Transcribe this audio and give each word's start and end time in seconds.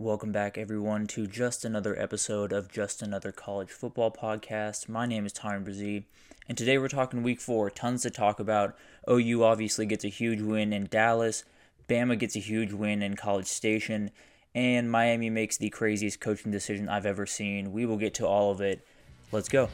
Welcome 0.00 0.30
back, 0.30 0.56
everyone, 0.56 1.08
to 1.08 1.26
just 1.26 1.64
another 1.64 2.00
episode 2.00 2.52
of 2.52 2.70
Just 2.70 3.02
Another 3.02 3.32
College 3.32 3.72
Football 3.72 4.12
Podcast. 4.12 4.88
My 4.88 5.06
name 5.06 5.26
is 5.26 5.32
Tyron 5.32 5.64
Brzee, 5.66 6.04
and 6.48 6.56
today 6.56 6.78
we're 6.78 6.86
talking 6.86 7.24
week 7.24 7.40
four. 7.40 7.68
Tons 7.68 8.02
to 8.02 8.10
talk 8.10 8.38
about. 8.38 8.76
OU 9.10 9.42
obviously 9.42 9.86
gets 9.86 10.04
a 10.04 10.08
huge 10.08 10.40
win 10.40 10.72
in 10.72 10.86
Dallas, 10.86 11.42
Bama 11.88 12.16
gets 12.16 12.36
a 12.36 12.38
huge 12.38 12.72
win 12.72 13.02
in 13.02 13.16
College 13.16 13.46
Station, 13.46 14.12
and 14.54 14.88
Miami 14.88 15.30
makes 15.30 15.56
the 15.56 15.68
craziest 15.68 16.20
coaching 16.20 16.52
decision 16.52 16.88
I've 16.88 17.04
ever 17.04 17.26
seen. 17.26 17.72
We 17.72 17.84
will 17.84 17.96
get 17.96 18.14
to 18.14 18.26
all 18.28 18.52
of 18.52 18.60
it. 18.60 18.86
Let's 19.32 19.48
go. 19.48 19.68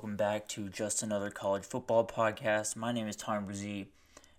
Welcome 0.00 0.16
back 0.16 0.48
to 0.48 0.70
Just 0.70 1.02
Another 1.02 1.28
College 1.28 1.62
Football 1.62 2.06
Podcast. 2.06 2.74
My 2.74 2.90
name 2.90 3.06
is 3.06 3.16
Tom 3.16 3.46
Brzee, 3.46 3.88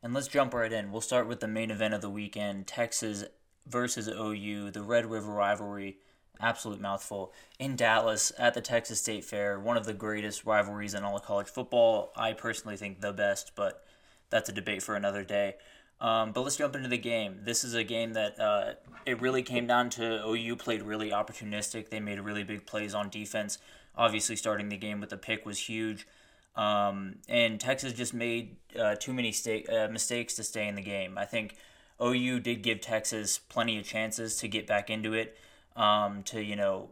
and 0.01 0.11
let's 0.11 0.27
jump 0.27 0.55
right 0.55 0.73
in. 0.73 0.91
We'll 0.91 1.01
start 1.01 1.27
with 1.27 1.39
the 1.39 1.47
main 1.47 1.69
event 1.69 1.93
of 1.93 2.01
the 2.01 2.09
weekend 2.09 2.65
Texas 2.65 3.25
versus 3.67 4.07
OU, 4.07 4.71
the 4.71 4.81
Red 4.81 5.05
River 5.05 5.31
rivalry. 5.31 5.97
Absolute 6.39 6.81
mouthful. 6.81 7.31
In 7.59 7.75
Dallas 7.75 8.31
at 8.39 8.55
the 8.55 8.61
Texas 8.61 9.01
State 9.01 9.23
Fair, 9.23 9.59
one 9.59 9.77
of 9.77 9.85
the 9.85 9.93
greatest 9.93 10.47
rivalries 10.47 10.95
in 10.95 11.03
all 11.03 11.17
of 11.17 11.21
college 11.21 11.45
football. 11.45 12.11
I 12.15 12.33
personally 12.33 12.75
think 12.75 12.99
the 12.99 13.13
best, 13.13 13.51
but 13.55 13.85
that's 14.31 14.49
a 14.49 14.53
debate 14.53 14.81
for 14.81 14.95
another 14.95 15.23
day. 15.23 15.57
Um, 15.99 16.31
but 16.31 16.41
let's 16.41 16.57
jump 16.57 16.75
into 16.75 16.89
the 16.89 16.97
game. 16.97 17.41
This 17.43 17.63
is 17.63 17.75
a 17.75 17.83
game 17.83 18.13
that 18.13 18.39
uh, 18.39 18.73
it 19.05 19.21
really 19.21 19.43
came 19.43 19.67
down 19.67 19.91
to 19.91 20.25
OU 20.25 20.55
played 20.55 20.81
really 20.81 21.11
opportunistic. 21.11 21.89
They 21.89 21.99
made 21.99 22.19
really 22.19 22.43
big 22.43 22.65
plays 22.65 22.95
on 22.95 23.09
defense. 23.09 23.59
Obviously, 23.95 24.35
starting 24.35 24.69
the 24.69 24.77
game 24.77 24.99
with 24.99 25.11
a 25.11 25.17
pick 25.17 25.45
was 25.45 25.59
huge. 25.59 26.07
Um, 26.55 27.15
and 27.29 27.59
Texas 27.59 27.93
just 27.93 28.13
made 28.13 28.57
uh, 28.77 28.95
too 28.95 29.13
many 29.13 29.31
sta- 29.31 29.65
uh, 29.67 29.87
mistakes 29.89 30.35
to 30.35 30.43
stay 30.43 30.67
in 30.67 30.75
the 30.75 30.81
game. 30.81 31.17
I 31.17 31.25
think 31.25 31.55
OU 32.01 32.39
did 32.41 32.61
give 32.61 32.81
Texas 32.81 33.37
plenty 33.37 33.77
of 33.77 33.85
chances 33.85 34.37
to 34.37 34.47
get 34.47 34.67
back 34.67 34.89
into 34.89 35.13
it, 35.13 35.37
um, 35.75 36.23
to, 36.23 36.41
you 36.41 36.55
know, 36.55 36.89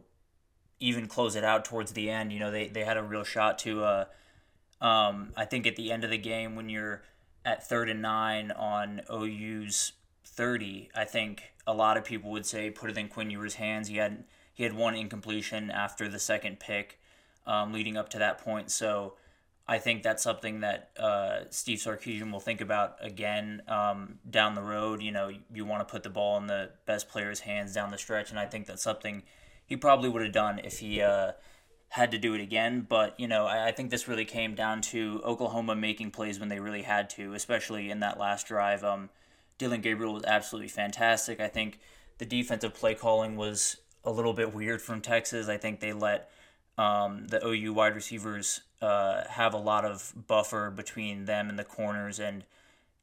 even 0.78 1.06
close 1.06 1.36
it 1.36 1.44
out 1.44 1.64
towards 1.64 1.92
the 1.92 2.08
end. 2.08 2.32
You 2.32 2.38
know, 2.38 2.50
they, 2.50 2.68
they 2.68 2.84
had 2.84 2.96
a 2.96 3.02
real 3.02 3.24
shot 3.24 3.58
to, 3.60 3.84
uh, 3.84 4.04
um, 4.80 5.32
I 5.36 5.44
think 5.44 5.66
at 5.66 5.76
the 5.76 5.92
end 5.92 6.04
of 6.04 6.10
the 6.10 6.18
game 6.18 6.56
when 6.56 6.70
you're 6.70 7.02
at 7.44 7.66
third 7.66 7.90
and 7.90 8.00
nine 8.00 8.50
on 8.50 9.02
OU's 9.12 9.92
30, 10.24 10.90
I 10.94 11.04
think 11.04 11.52
a 11.66 11.74
lot 11.74 11.96
of 11.96 12.04
people 12.04 12.30
would 12.30 12.46
say 12.46 12.70
put 12.70 12.90
it 12.90 12.96
in 12.96 13.08
Quinn 13.08 13.30
Ewers' 13.30 13.54
hands. 13.54 13.88
He 13.88 13.96
had 13.96 14.24
he 14.52 14.62
had 14.62 14.72
one 14.74 14.94
incompletion 14.94 15.70
after 15.70 16.08
the 16.08 16.18
second 16.18 16.60
pick, 16.60 16.98
um, 17.46 17.72
leading 17.72 17.96
up 17.96 18.08
to 18.10 18.18
that 18.18 18.38
point. 18.38 18.70
So 18.70 19.14
I 19.66 19.78
think 19.78 20.02
that's 20.02 20.22
something 20.22 20.60
that 20.60 20.90
uh, 20.98 21.40
Steve 21.50 21.78
Sarkisian 21.78 22.32
will 22.32 22.40
think 22.40 22.60
about 22.60 22.96
again 23.00 23.62
um, 23.68 24.18
down 24.28 24.54
the 24.54 24.62
road. 24.62 25.02
You 25.02 25.12
know, 25.12 25.30
you, 25.52 25.64
want 25.64 25.86
to 25.86 25.90
put 25.90 26.02
the 26.02 26.10
ball 26.10 26.36
in 26.38 26.46
the 26.46 26.70
best 26.86 27.08
player's 27.08 27.40
hands 27.40 27.72
down 27.72 27.90
the 27.90 27.98
stretch, 27.98 28.30
and 28.30 28.38
I 28.38 28.46
think 28.46 28.66
that's 28.66 28.82
something 28.82 29.22
he 29.64 29.76
probably 29.76 30.08
would 30.08 30.22
have 30.22 30.32
done 30.32 30.58
if 30.58 30.78
he. 30.80 31.02
Uh, 31.02 31.32
had 31.90 32.12
to 32.12 32.18
do 32.18 32.34
it 32.34 32.40
again. 32.40 32.86
But, 32.88 33.18
you 33.18 33.28
know, 33.28 33.46
I, 33.46 33.68
I, 33.68 33.72
think 33.72 33.90
this 33.90 34.06
really 34.06 34.24
came 34.24 34.54
down 34.54 34.80
to 34.82 35.20
Oklahoma 35.24 35.74
making 35.74 36.12
plays 36.12 36.38
when 36.38 36.48
they 36.48 36.60
really 36.60 36.82
had 36.82 37.10
to, 37.10 37.34
especially 37.34 37.90
in 37.90 37.98
that 37.98 38.18
last 38.18 38.46
drive. 38.46 38.84
Um, 38.84 39.10
Dillon 39.58 39.80
Gabriel 39.80 40.14
was 40.14 40.24
absolutely 40.24 40.68
fantastic. 40.68 41.40
I 41.40 41.48
think 41.48 41.80
the 42.18 42.24
defensive 42.24 42.74
play 42.74 42.94
calling 42.94 43.36
was 43.36 43.76
a 44.04 44.10
little 44.10 44.32
bit 44.32 44.54
weird 44.54 44.80
from 44.80 45.00
Texas. 45.00 45.48
I 45.48 45.56
think 45.56 45.80
they 45.80 45.92
let 45.92 46.30
um, 46.78 47.26
the 47.28 47.44
OU 47.46 47.74
wide 47.74 47.94
receivers 47.94 48.62
uh, 48.80 49.24
have 49.28 49.52
a 49.52 49.58
lot 49.58 49.84
of 49.84 50.12
buffer 50.26 50.70
between 50.70 51.26
them 51.26 51.48
and 51.48 51.58
the 51.58 51.64
corners 51.64 52.18
and 52.18 52.44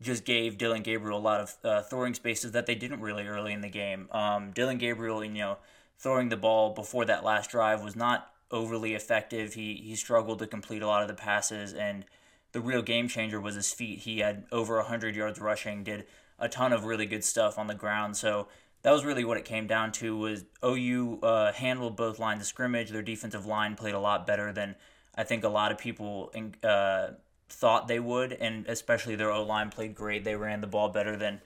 just 0.01 0.25
gave 0.25 0.57
Dillon 0.57 0.83
Gabriel 0.83 1.17
a 1.17 1.19
lot 1.19 1.41
of 1.41 1.55
uh, 1.63 1.81
throwing 1.81 2.13
spaces 2.13 2.51
that 2.51 2.65
they 2.65 2.75
didn't 2.75 3.01
really 3.01 3.27
early 3.27 3.53
in 3.53 3.61
the 3.61 3.69
game. 3.69 4.07
Um, 4.11 4.51
Dillon 4.51 4.77
Gabriel, 4.77 5.23
you 5.23 5.31
know, 5.31 5.57
throwing 5.97 6.29
the 6.29 6.37
ball 6.37 6.73
before 6.73 7.05
that 7.05 7.23
last 7.23 7.51
drive 7.51 7.83
was 7.83 7.95
not 7.95 8.31
overly 8.51 8.93
effective. 8.93 9.55
He 9.55 9.75
he 9.75 9.95
struggled 9.95 10.39
to 10.39 10.47
complete 10.47 10.81
a 10.81 10.87
lot 10.87 11.01
of 11.01 11.07
the 11.07 11.13
passes, 11.13 11.73
and 11.73 12.05
the 12.51 12.61
real 12.61 12.81
game 12.81 13.07
changer 13.07 13.41
was 13.41 13.55
his 13.55 13.73
feet. 13.73 13.99
He 13.99 14.19
had 14.19 14.45
over 14.51 14.79
hundred 14.81 15.15
yards 15.15 15.39
rushing, 15.39 15.83
did 15.83 16.05
a 16.39 16.47
ton 16.47 16.73
of 16.73 16.85
really 16.85 17.07
good 17.07 17.23
stuff 17.23 17.57
on 17.57 17.67
the 17.67 17.73
ground. 17.75 18.15
So 18.15 18.47
that 18.87 18.93
was 18.93 19.03
really 19.03 19.25
what 19.25 19.35
it 19.35 19.43
came 19.43 19.67
down 19.67 19.91
to. 19.91 20.15
Was 20.15 20.45
OU 20.63 21.19
uh, 21.21 21.51
handled 21.51 21.97
both 21.97 22.19
lines 22.19 22.39
of 22.39 22.47
scrimmage. 22.47 22.89
Their 22.89 23.01
defensive 23.01 23.45
line 23.45 23.75
played 23.75 23.93
a 23.93 23.99
lot 23.99 24.25
better 24.25 24.53
than 24.53 24.75
I 25.13 25.25
think 25.25 25.43
a 25.43 25.49
lot 25.49 25.73
of 25.73 25.77
people 25.77 26.31
uh, 26.63 27.07
thought 27.49 27.89
they 27.89 27.99
would, 27.99 28.31
and 28.31 28.65
especially 28.67 29.17
their 29.17 29.29
O 29.29 29.43
line 29.43 29.71
played 29.71 29.93
great. 29.93 30.23
They 30.23 30.37
ran 30.37 30.61
the 30.61 30.67
ball 30.67 30.87
better 30.87 31.17
than. 31.17 31.41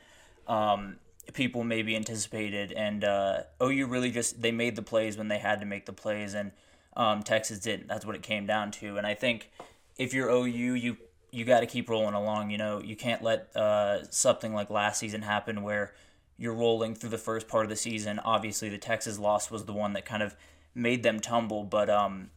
Um, 0.47 0.97
people 1.33 1.63
maybe 1.63 1.95
anticipated 1.95 2.73
and 2.73 3.03
uh, 3.03 3.43
OU 3.63 3.87
really 3.87 4.11
just 4.11 4.41
they 4.41 4.51
made 4.51 4.75
the 4.75 4.81
plays 4.81 5.17
when 5.17 5.27
they 5.27 5.37
had 5.37 5.61
to 5.61 5.65
make 5.65 5.85
the 5.85 5.93
plays 5.93 6.33
and 6.33 6.51
um, 6.95 7.23
Texas 7.23 7.59
didn't. 7.59 7.87
That's 7.87 8.05
what 8.05 8.15
it 8.15 8.21
came 8.21 8.45
down 8.45 8.69
to. 8.71 8.97
And 8.97 9.07
I 9.07 9.15
think 9.15 9.49
if 9.97 10.13
you're 10.13 10.29
OU, 10.29 10.75
you 10.75 10.97
you 11.31 11.45
got 11.45 11.61
to 11.61 11.65
keep 11.65 11.89
rolling 11.89 12.13
along. 12.13 12.51
You 12.51 12.59
know, 12.59 12.81
you 12.81 12.95
can't 12.95 13.23
let 13.23 13.55
uh, 13.55 14.03
something 14.11 14.53
like 14.53 14.69
last 14.69 14.99
season 14.99 15.23
happen 15.23 15.63
where 15.63 15.93
you're 16.41 16.55
rolling 16.55 16.95
through 16.95 17.11
the 17.11 17.19
first 17.19 17.47
part 17.47 17.65
of 17.65 17.69
the 17.69 17.75
season. 17.75 18.17
Obviously, 18.17 18.67
the 18.67 18.79
Texas 18.79 19.19
loss 19.19 19.51
was 19.51 19.65
the 19.65 19.73
one 19.73 19.93
that 19.93 20.05
kind 20.05 20.23
of 20.23 20.35
made 20.73 21.03
them 21.03 21.19
tumble, 21.19 21.63
but 21.63 21.87
um, 21.87 22.31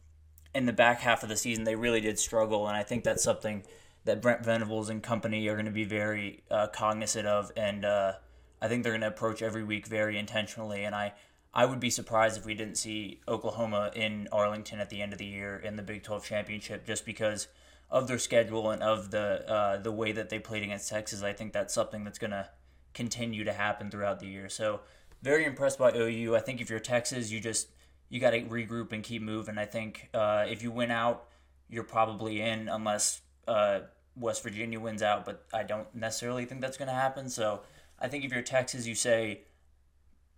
in 0.53 0.67
the 0.67 0.73
back 0.73 0.99
half 0.99 1.23
of 1.23 1.29
the 1.29 1.35
season, 1.35 1.63
they 1.63 1.75
really 1.75 2.01
did 2.01 2.19
struggle, 2.19 2.67
and 2.67 2.77
I 2.77 2.83
think 2.83 3.03
that's 3.03 3.23
something 3.23 3.63
that 4.03 4.21
Brent 4.21 4.45
Venables 4.45 4.89
and 4.89 5.01
company 5.01 5.47
are 5.47 5.55
going 5.55 5.65
to 5.65 5.71
be 5.71 5.85
very 5.85 6.43
uh, 6.51 6.67
cognizant 6.67 7.25
of, 7.25 7.51
and 7.57 7.83
uh, 7.83 8.13
I 8.61 8.67
think 8.67 8.83
they're 8.83 8.91
going 8.91 9.01
to 9.01 9.07
approach 9.07 9.41
every 9.41 9.63
week 9.63 9.87
very 9.87 10.19
intentionally. 10.19 10.83
And 10.83 10.93
I 10.93 11.13
I 11.51 11.65
would 11.65 11.79
be 11.79 11.89
surprised 11.89 12.37
if 12.37 12.45
we 12.45 12.53
didn't 12.53 12.75
see 12.75 13.21
Oklahoma 13.27 13.89
in 13.95 14.27
Arlington 14.31 14.79
at 14.79 14.91
the 14.91 15.01
end 15.01 15.13
of 15.13 15.19
the 15.19 15.25
year 15.25 15.57
in 15.57 15.77
the 15.77 15.81
Big 15.81 16.03
12 16.03 16.23
championship, 16.23 16.85
just 16.85 17.05
because 17.05 17.47
of 17.89 18.07
their 18.07 18.19
schedule 18.19 18.69
and 18.69 18.83
of 18.83 19.09
the 19.09 19.49
uh, 19.49 19.77
the 19.77 19.91
way 19.91 20.11
that 20.11 20.29
they 20.29 20.37
played 20.37 20.61
against 20.61 20.89
Texas. 20.89 21.23
I 21.23 21.33
think 21.33 21.53
that's 21.53 21.73
something 21.73 22.03
that's 22.03 22.19
going 22.19 22.31
to 22.31 22.49
continue 22.95 23.43
to 23.43 23.53
happen 23.53 23.91
throughout 23.91 24.19
the 24.19 24.25
year. 24.25 24.49
So 24.49 24.79
very 25.21 25.45
impressed 25.45 25.77
by 25.77 25.91
OU. 25.95 26.35
I 26.35 26.39
think 26.39 26.61
if 26.61 26.69
you're 26.71 26.79
Texas, 26.79 27.29
you 27.29 27.39
just 27.39 27.67
you 28.09 28.19
got 28.19 28.31
to 28.31 28.41
regroup 28.41 28.91
and 28.91 29.03
keep 29.03 29.21
moving. 29.21 29.59
I 29.59 29.65
think 29.65 30.09
uh, 30.13 30.45
if 30.47 30.63
you 30.63 30.71
win 30.71 30.89
out, 30.89 31.25
you're 31.69 31.83
probably 31.83 32.41
in 32.41 32.69
unless 32.69 33.21
uh, 33.47 33.81
West 34.15 34.41
Virginia 34.43 34.79
wins 34.79 35.01
out, 35.01 35.25
but 35.25 35.45
I 35.53 35.63
don't 35.63 35.93
necessarily 35.93 36.45
think 36.45 36.61
that's 36.61 36.77
going 36.77 36.87
to 36.87 36.93
happen. 36.93 37.29
So 37.29 37.61
I 37.99 38.07
think 38.07 38.23
if 38.23 38.31
you're 38.31 38.41
Texas, 38.41 38.87
you 38.87 38.95
say 38.95 39.41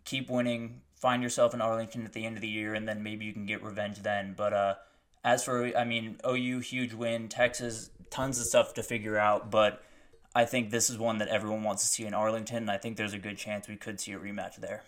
keep 0.06 0.30
winning, 0.30 0.82
find 0.96 1.22
yourself 1.22 1.54
in 1.54 1.62
Arlington 1.62 2.06
at 2.06 2.14
the 2.14 2.26
end 2.26 2.38
of 2.38 2.42
the 2.42 2.48
year, 2.48 2.74
and 2.74 2.88
then 2.88 3.04
maybe 3.04 3.26
you 3.26 3.34
can 3.34 3.46
get 3.46 3.64
revenge 3.64 4.02
then. 4.02 4.34
But 4.36 4.54
uh, 4.54 4.76
as 5.24 5.44
for, 5.44 5.78
I 5.78 5.84
mean, 5.84 6.18
OU, 6.26 6.60
huge 6.60 6.94
win. 6.94 7.28
Texas, 7.28 7.90
tons 8.10 8.40
of 8.40 8.46
stuff 8.46 8.74
to 8.76 8.84
figure 8.84 9.18
out. 9.18 9.52
But 9.52 9.84
I 10.38 10.46
think 10.46 10.70
this 10.70 10.92
is 10.92 11.00
one 11.00 11.18
that 11.18 11.30
everyone 11.30 11.64
wants 11.64 11.82
to 11.82 11.88
see 11.88 12.06
in 12.06 12.14
Arlington. 12.14 12.58
And 12.58 12.70
I 12.70 12.78
think 12.78 12.96
there's 12.96 13.14
a 13.14 13.18
good 13.18 13.40
chance 13.40 13.68
we 13.68 13.76
could 13.76 14.00
see 14.00 14.12
a 14.12 14.20
rematch 14.20 14.58
there. 14.58 14.84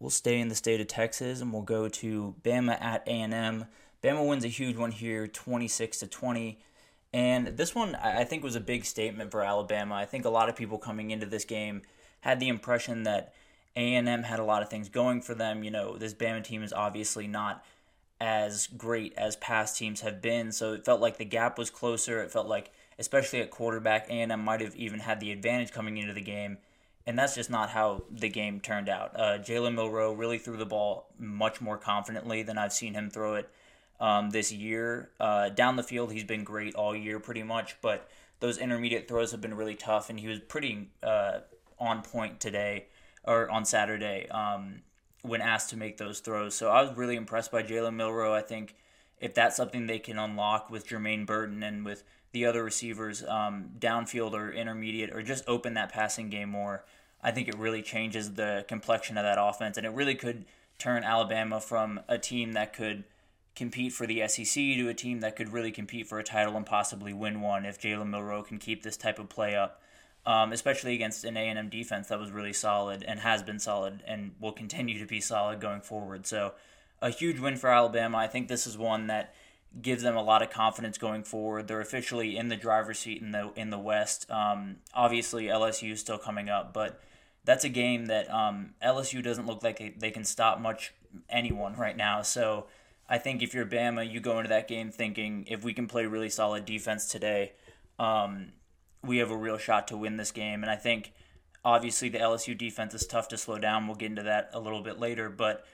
We'll 0.00 0.08
stay 0.08 0.40
in 0.40 0.48
the 0.48 0.54
state 0.54 0.80
of 0.80 0.86
Texas 0.86 1.42
and 1.42 1.52
we'll 1.52 1.60
go 1.60 1.86
to 1.86 2.34
Bama 2.42 2.80
at 2.80 3.06
A&M. 3.06 3.66
Bama 4.02 4.26
wins 4.26 4.42
a 4.46 4.48
huge 4.48 4.78
one 4.78 4.90
here, 4.90 5.26
26 5.26 5.98
to 5.98 6.06
20. 6.06 6.58
And 7.12 7.48
this 7.48 7.74
one, 7.74 7.94
I 7.94 8.24
think, 8.24 8.42
was 8.42 8.56
a 8.56 8.60
big 8.60 8.86
statement 8.86 9.30
for 9.30 9.42
Alabama. 9.42 9.96
I 9.96 10.06
think 10.06 10.24
a 10.24 10.30
lot 10.30 10.48
of 10.48 10.56
people 10.56 10.78
coming 10.78 11.10
into 11.10 11.26
this 11.26 11.44
game 11.44 11.82
had 12.22 12.40
the 12.40 12.48
impression 12.48 13.02
that 13.02 13.34
a&M 13.76 14.22
had 14.22 14.38
a 14.38 14.44
lot 14.44 14.62
of 14.62 14.70
things 14.70 14.88
going 14.88 15.20
for 15.20 15.34
them. 15.34 15.62
You 15.62 15.70
know, 15.70 15.98
this 15.98 16.14
Bama 16.14 16.42
team 16.42 16.62
is 16.62 16.72
obviously 16.72 17.26
not 17.26 17.66
as 18.18 18.66
great 18.66 19.12
as 19.18 19.36
past 19.36 19.76
teams 19.76 20.00
have 20.00 20.22
been, 20.22 20.52
so 20.52 20.72
it 20.72 20.86
felt 20.86 21.02
like 21.02 21.18
the 21.18 21.24
gap 21.26 21.58
was 21.58 21.68
closer. 21.68 22.22
It 22.22 22.32
felt 22.32 22.46
like, 22.46 22.72
especially 22.98 23.40
at 23.40 23.50
quarterback, 23.50 24.08
A&M 24.08 24.44
might 24.44 24.60
have 24.60 24.76
even 24.76 25.00
had 25.00 25.20
the 25.20 25.32
advantage 25.32 25.72
coming 25.72 25.96
into 25.98 26.12
the 26.12 26.20
game, 26.20 26.58
and 27.06 27.18
that's 27.18 27.34
just 27.34 27.50
not 27.50 27.70
how 27.70 28.02
the 28.10 28.28
game 28.28 28.60
turned 28.60 28.88
out. 28.88 29.18
Uh, 29.18 29.38
Jalen 29.38 29.74
Milroe 29.74 30.12
really 30.12 30.38
threw 30.38 30.56
the 30.56 30.66
ball 30.66 31.06
much 31.18 31.60
more 31.60 31.76
confidently 31.76 32.42
than 32.42 32.58
I've 32.58 32.72
seen 32.72 32.94
him 32.94 33.10
throw 33.10 33.34
it 33.34 33.48
um, 34.00 34.30
this 34.30 34.52
year. 34.52 35.10
Uh, 35.20 35.48
down 35.48 35.76
the 35.76 35.82
field, 35.82 36.12
he's 36.12 36.24
been 36.24 36.44
great 36.44 36.74
all 36.74 36.96
year, 36.96 37.20
pretty 37.20 37.42
much, 37.42 37.76
but 37.80 38.08
those 38.40 38.58
intermediate 38.58 39.08
throws 39.08 39.32
have 39.32 39.40
been 39.40 39.54
really 39.54 39.74
tough, 39.74 40.10
and 40.10 40.20
he 40.20 40.28
was 40.28 40.38
pretty 40.40 40.88
uh, 41.02 41.40
on 41.78 42.02
point 42.02 42.40
today 42.40 42.86
or 43.24 43.50
on 43.50 43.64
Saturday 43.64 44.28
um, 44.28 44.82
when 45.22 45.40
asked 45.40 45.70
to 45.70 45.76
make 45.76 45.96
those 45.96 46.20
throws. 46.20 46.54
So 46.54 46.68
I 46.68 46.82
was 46.82 46.96
really 46.96 47.16
impressed 47.16 47.50
by 47.50 47.62
Jalen 47.62 47.94
Milroe. 47.94 48.34
I 48.34 48.42
think 48.42 48.74
if 49.20 49.34
that's 49.34 49.56
something 49.56 49.86
they 49.86 49.98
can 49.98 50.18
unlock 50.18 50.70
with 50.70 50.86
Jermaine 50.86 51.26
Burton 51.26 51.62
and 51.62 51.84
with 51.84 52.04
the 52.34 52.44
other 52.44 52.62
receivers 52.62 53.24
um, 53.24 53.70
downfield 53.78 54.34
or 54.34 54.52
intermediate 54.52 55.14
or 55.14 55.22
just 55.22 55.44
open 55.48 55.74
that 55.74 55.90
passing 55.90 56.28
game 56.28 56.50
more, 56.50 56.84
I 57.22 57.30
think 57.30 57.48
it 57.48 57.56
really 57.56 57.80
changes 57.80 58.34
the 58.34 58.66
complexion 58.68 59.16
of 59.16 59.24
that 59.24 59.38
offense 59.40 59.78
and 59.78 59.86
it 59.86 59.92
really 59.92 60.14
could 60.14 60.44
turn 60.78 61.04
Alabama 61.04 61.60
from 61.60 62.00
a 62.08 62.18
team 62.18 62.52
that 62.52 62.74
could 62.74 63.04
compete 63.54 63.92
for 63.92 64.06
the 64.06 64.26
SEC 64.26 64.54
to 64.54 64.88
a 64.88 64.94
team 64.94 65.20
that 65.20 65.36
could 65.36 65.52
really 65.52 65.70
compete 65.70 66.06
for 66.08 66.18
a 66.18 66.24
title 66.24 66.56
and 66.56 66.66
possibly 66.66 67.12
win 67.12 67.40
one 67.40 67.64
if 67.64 67.80
Jalen 67.80 68.10
Milroe 68.10 68.42
can 68.42 68.58
keep 68.58 68.82
this 68.82 68.96
type 68.96 69.18
of 69.18 69.28
play 69.28 69.54
up, 69.54 69.80
um, 70.26 70.52
especially 70.52 70.94
against 70.94 71.24
an 71.24 71.36
A&M 71.36 71.68
defense 71.68 72.08
that 72.08 72.18
was 72.18 72.32
really 72.32 72.52
solid 72.52 73.04
and 73.04 73.20
has 73.20 73.42
been 73.42 73.60
solid 73.60 74.02
and 74.06 74.32
will 74.40 74.52
continue 74.52 74.98
to 74.98 75.06
be 75.06 75.20
solid 75.20 75.60
going 75.60 75.80
forward. 75.80 76.26
So 76.26 76.54
a 77.00 77.10
huge 77.10 77.38
win 77.38 77.56
for 77.56 77.70
Alabama. 77.70 78.18
I 78.18 78.26
think 78.26 78.48
this 78.48 78.66
is 78.66 78.76
one 78.76 79.06
that 79.06 79.34
gives 79.80 80.02
them 80.02 80.16
a 80.16 80.22
lot 80.22 80.42
of 80.42 80.50
confidence 80.50 80.98
going 80.98 81.24
forward. 81.24 81.68
They're 81.68 81.80
officially 81.80 82.36
in 82.36 82.48
the 82.48 82.56
driver's 82.56 82.98
seat 82.98 83.20
in 83.20 83.32
the 83.32 83.52
in 83.56 83.70
the 83.70 83.78
West. 83.78 84.30
Um, 84.30 84.76
obviously, 84.94 85.46
LSU 85.46 85.92
is 85.92 86.00
still 86.00 86.18
coming 86.18 86.48
up, 86.48 86.72
but 86.72 87.00
that's 87.44 87.64
a 87.64 87.68
game 87.68 88.06
that 88.06 88.32
um, 88.32 88.74
LSU 88.82 89.22
doesn't 89.22 89.46
look 89.46 89.62
like 89.62 89.78
they, 89.78 89.94
they 89.96 90.10
can 90.10 90.24
stop 90.24 90.60
much 90.60 90.94
anyone 91.28 91.76
right 91.76 91.96
now. 91.96 92.22
So 92.22 92.66
I 93.08 93.18
think 93.18 93.42
if 93.42 93.52
you're 93.52 93.66
Bama, 93.66 94.10
you 94.10 94.20
go 94.20 94.38
into 94.38 94.48
that 94.48 94.66
game 94.66 94.90
thinking 94.90 95.44
if 95.48 95.62
we 95.62 95.74
can 95.74 95.86
play 95.86 96.06
really 96.06 96.30
solid 96.30 96.64
defense 96.64 97.06
today, 97.06 97.52
um, 97.98 98.52
we 99.02 99.18
have 99.18 99.30
a 99.30 99.36
real 99.36 99.58
shot 99.58 99.88
to 99.88 99.96
win 99.96 100.16
this 100.16 100.32
game. 100.32 100.62
And 100.62 100.70
I 100.70 100.76
think 100.76 101.12
obviously 101.64 102.08
the 102.08 102.18
LSU 102.18 102.56
defense 102.56 102.94
is 102.94 103.06
tough 103.06 103.28
to 103.28 103.36
slow 103.36 103.58
down. 103.58 103.86
We'll 103.86 103.96
get 103.96 104.10
into 104.10 104.22
that 104.22 104.50
a 104.52 104.60
little 104.60 104.82
bit 104.82 104.98
later, 104.98 105.28
but 105.28 105.66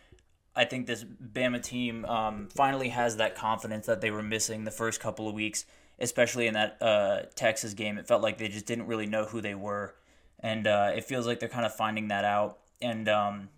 I 0.55 0.65
think 0.65 0.87
this 0.87 1.05
Bama 1.05 1.63
team 1.63 2.05
um, 2.07 2.49
finally 2.55 2.89
has 2.89 3.17
that 3.17 3.37
confidence 3.37 3.87
that 3.87 4.01
they 4.01 4.11
were 4.11 4.23
missing 4.23 4.65
the 4.65 4.71
first 4.71 5.01
couple 5.01 5.29
of 5.29 5.35
weeks, 5.35 5.65
especially 5.99 6.47
in 6.47 6.55
that 6.55 6.77
uh, 6.81 7.23
Texas 7.37 7.75
game. 7.75 7.99
It 7.99 8.09
felt 8.09 8.23
like 8.23 8.39
they 8.39 8.49
just 8.49 8.67
didn't 8.67 8.87
really 8.87 9.07
know 9.07 9.25
who 9.25 9.41
they 9.41 9.55
were, 9.55 9.95
and 10.41 10.67
uh, 10.67 10.93
it 10.95 11.05
feels 11.05 11.27
like 11.27 11.39
they're 11.39 11.49
kind 11.49 11.67
of 11.67 11.75
finding 11.75 12.09
that 12.09 12.25
out. 12.25 12.59
And 12.83 13.09
um, 13.09 13.49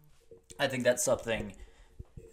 I 0.59 0.69
think 0.69 0.85
that's 0.85 1.03
something 1.03 1.55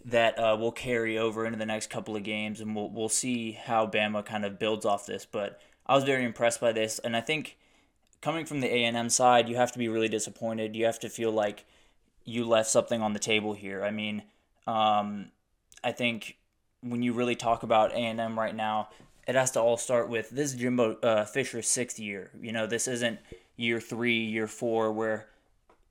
that 0.04 0.38
uh, 0.38 0.56
will 0.58 0.72
carry 0.72 1.16
over 1.18 1.46
into 1.46 1.58
the 1.58 1.66
next 1.66 1.88
couple 1.88 2.14
of 2.14 2.22
games, 2.22 2.60
and 2.60 2.76
we'll 2.76 2.90
we'll 2.90 3.08
see 3.08 3.52
how 3.52 3.86
Bama 3.86 4.24
kind 4.24 4.44
of 4.44 4.58
builds 4.58 4.84
off 4.84 5.06
this. 5.06 5.24
But 5.24 5.58
I 5.86 5.94
was 5.94 6.04
very 6.04 6.24
impressed 6.24 6.60
by 6.60 6.72
this, 6.72 6.98
and 6.98 7.16
I 7.16 7.22
think 7.22 7.56
coming 8.20 8.44
from 8.44 8.60
the 8.60 8.72
A 8.72 8.84
and 8.84 8.96
M 8.96 9.08
side, 9.08 9.48
you 9.48 9.56
have 9.56 9.72
to 9.72 9.78
be 9.78 9.88
really 9.88 10.08
disappointed. 10.08 10.76
You 10.76 10.84
have 10.84 11.00
to 11.00 11.08
feel 11.08 11.32
like 11.32 11.64
you 12.26 12.44
left 12.44 12.68
something 12.68 13.00
on 13.00 13.14
the 13.14 13.18
table 13.18 13.54
here. 13.54 13.82
I 13.82 13.90
mean 13.90 14.24
um, 14.70 15.30
I 15.82 15.92
think 15.92 16.36
when 16.82 17.02
you 17.02 17.12
really 17.12 17.36
talk 17.36 17.62
about 17.62 17.92
A 17.92 17.96
and 17.96 18.20
M 18.20 18.38
right 18.38 18.54
now, 18.54 18.88
it 19.26 19.34
has 19.34 19.50
to 19.52 19.60
all 19.60 19.76
start 19.76 20.08
with 20.08 20.30
this 20.30 20.52
is 20.52 20.60
Jimbo 20.60 20.96
uh, 21.02 21.24
Fisher's 21.24 21.68
sixth 21.68 21.98
year. 21.98 22.30
You 22.40 22.52
know, 22.52 22.66
this 22.66 22.88
isn't 22.88 23.18
year 23.56 23.80
three, 23.80 24.20
year 24.24 24.46
four, 24.46 24.92
where 24.92 25.26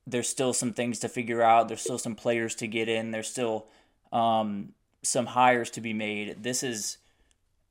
there's 0.06 0.28
still 0.28 0.52
some 0.52 0.72
things 0.72 0.98
to 1.00 1.08
figure 1.08 1.42
out. 1.42 1.68
There's 1.68 1.82
still 1.82 1.98
some 1.98 2.14
players 2.14 2.54
to 2.56 2.66
get 2.66 2.88
in. 2.88 3.10
There's 3.10 3.28
still 3.28 3.66
um, 4.12 4.72
some 5.02 5.26
hires 5.26 5.70
to 5.70 5.80
be 5.80 5.92
made. 5.92 6.42
This 6.42 6.62
is 6.62 6.98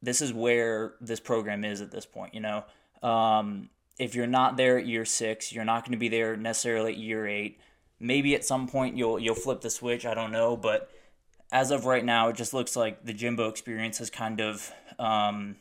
this 0.01 0.21
is 0.21 0.31
where 0.31 0.93
this 1.01 1.19
program 1.19 1.65
is 1.65 1.81
at 1.81 1.91
this 1.91 2.05
point. 2.05 2.33
You 2.33 2.41
know, 2.41 2.63
um, 3.03 3.69
if 3.97 4.15
you're 4.15 4.27
not 4.27 4.57
there 4.57 4.77
at 4.77 4.85
year 4.85 5.05
six, 5.05 5.51
you're 5.51 5.65
not 5.65 5.83
going 5.83 5.91
to 5.91 5.97
be 5.97 6.09
there 6.09 6.37
necessarily 6.37 6.93
at 6.93 6.97
year 6.99 7.27
eight. 7.27 7.59
Maybe 7.99 8.33
at 8.35 8.45
some 8.45 8.67
point 8.67 8.95
you'll 8.95 9.19
you'll 9.19 9.35
flip 9.35 9.61
the 9.61 9.69
switch. 9.69 10.05
I 10.05 10.13
don't 10.13 10.31
know, 10.31 10.55
but 10.55 10.89
as 11.51 11.71
of 11.71 11.85
right 11.85 12.03
now, 12.03 12.29
it 12.29 12.35
just 12.35 12.53
looks 12.53 12.75
like 12.75 13.05
the 13.05 13.13
Jimbo 13.13 13.49
experience 13.49 13.97
has 13.97 14.09
kind 14.09 14.39
of 14.39 14.71
um, 14.97 15.55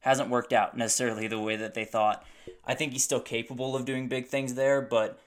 hasn't 0.00 0.30
worked 0.30 0.52
out 0.52 0.76
necessarily 0.76 1.26
the 1.26 1.40
way 1.40 1.56
that 1.56 1.74
they 1.74 1.84
thought. 1.84 2.24
I 2.64 2.74
think 2.74 2.92
he's 2.92 3.04
still 3.04 3.20
capable 3.20 3.76
of 3.76 3.84
doing 3.84 4.08
big 4.08 4.26
things 4.26 4.54
there, 4.54 4.80
but 4.80 5.18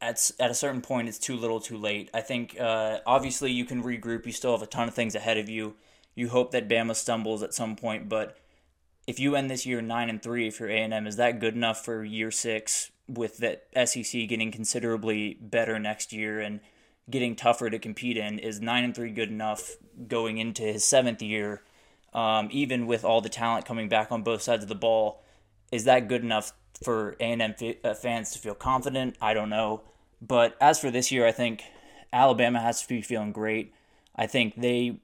at 0.00 0.30
at 0.38 0.50
a 0.50 0.54
certain 0.54 0.82
point, 0.82 1.08
it's 1.08 1.18
too 1.18 1.36
little, 1.36 1.60
too 1.60 1.76
late. 1.76 2.10
I 2.12 2.20
think 2.20 2.58
uh, 2.60 2.98
obviously 3.06 3.52
you 3.52 3.64
can 3.64 3.82
regroup. 3.82 4.26
You 4.26 4.32
still 4.32 4.52
have 4.52 4.62
a 4.62 4.66
ton 4.66 4.88
of 4.88 4.94
things 4.94 5.14
ahead 5.14 5.38
of 5.38 5.48
you. 5.48 5.74
You 6.14 6.28
hope 6.28 6.50
that 6.50 6.68
Bama 6.68 6.96
stumbles 6.96 7.42
at 7.42 7.54
some 7.54 7.76
point, 7.76 8.08
but 8.08 8.36
if 9.06 9.18
you 9.18 9.36
end 9.36 9.50
this 9.50 9.64
year 9.64 9.80
nine 9.80 10.10
and 10.10 10.22
three, 10.22 10.46
if 10.46 10.60
you're 10.60 10.68
A 10.68 10.82
and 10.82 10.92
M, 10.92 11.06
is 11.06 11.16
that 11.16 11.40
good 11.40 11.54
enough 11.54 11.84
for 11.84 12.04
year 12.04 12.30
six? 12.30 12.90
with 13.14 13.38
that 13.38 13.66
SEC 13.88 14.28
getting 14.28 14.50
considerably 14.50 15.36
better 15.40 15.78
next 15.78 16.12
year 16.12 16.40
and 16.40 16.60
getting 17.08 17.36
tougher 17.36 17.70
to 17.70 17.78
compete 17.78 18.16
in, 18.16 18.38
is 18.38 18.60
nine 18.60 18.84
and 18.84 18.94
three 18.94 19.10
good 19.10 19.30
enough 19.30 19.76
going 20.06 20.38
into 20.38 20.62
his 20.62 20.84
seventh 20.84 21.22
year, 21.22 21.62
um, 22.12 22.48
even 22.50 22.86
with 22.86 23.04
all 23.04 23.20
the 23.20 23.28
talent 23.28 23.64
coming 23.64 23.88
back 23.88 24.12
on 24.12 24.22
both 24.22 24.42
sides 24.42 24.62
of 24.62 24.68
the 24.68 24.74
ball? 24.74 25.22
Is 25.72 25.84
that 25.84 26.08
good 26.08 26.22
enough 26.22 26.52
for 26.82 27.16
A 27.20 27.24
and 27.24 27.42
M 27.42 27.54
uh, 27.84 27.94
fans 27.94 28.32
to 28.32 28.38
feel 28.38 28.54
confident? 28.54 29.16
I 29.20 29.34
don't 29.34 29.50
know, 29.50 29.82
but 30.20 30.56
as 30.60 30.80
for 30.80 30.90
this 30.90 31.10
year, 31.10 31.26
I 31.26 31.32
think 31.32 31.64
Alabama 32.12 32.60
has 32.60 32.82
to 32.82 32.88
be 32.88 33.02
feeling 33.02 33.32
great. 33.32 33.72
I 34.16 34.26
think 34.26 34.60
they 34.60 35.00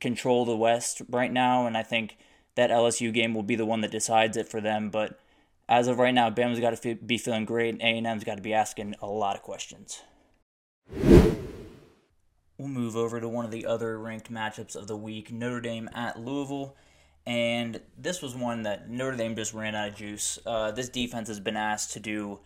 control 0.00 0.44
the 0.44 0.56
West 0.56 1.02
right 1.08 1.32
now, 1.32 1.66
and 1.66 1.76
I 1.76 1.82
think 1.82 2.16
that 2.54 2.70
LSU 2.70 3.12
game 3.12 3.34
will 3.34 3.42
be 3.42 3.56
the 3.56 3.66
one 3.66 3.80
that 3.82 3.90
decides 3.90 4.36
it 4.36 4.48
for 4.48 4.60
them. 4.60 4.90
But 4.90 5.18
as 5.68 5.88
of 5.88 5.98
right 5.98 6.14
now, 6.14 6.30
Bama's 6.30 6.60
got 6.60 6.76
to 6.76 6.94
be 6.96 7.18
feeling 7.18 7.44
great, 7.44 7.80
and 7.80 7.82
A&M's 8.06 8.24
got 8.24 8.36
to 8.36 8.42
be 8.42 8.54
asking 8.54 8.96
a 9.00 9.06
lot 9.06 9.36
of 9.36 9.42
questions. 9.42 10.02
We'll 10.96 12.68
move 12.68 12.96
over 12.96 13.20
to 13.20 13.28
one 13.28 13.44
of 13.44 13.50
the 13.50 13.66
other 13.66 13.98
ranked 13.98 14.30
matchups 14.30 14.76
of 14.76 14.86
the 14.86 14.96
week 14.96 15.32
Notre 15.32 15.60
Dame 15.60 15.88
at 15.94 16.20
Louisville. 16.20 16.76
And 17.26 17.80
this 17.98 18.22
was 18.22 18.34
one 18.34 18.62
that 18.62 18.88
Notre 18.90 19.16
Dame 19.16 19.36
just 19.36 19.54
ran 19.54 19.74
out 19.74 19.88
of 19.88 19.96
juice. 19.96 20.38
Uh, 20.44 20.70
this 20.70 20.88
defense 20.88 21.28
has 21.28 21.40
been 21.40 21.56
asked 21.56 21.92
to 21.92 22.00
do, 22.00 22.40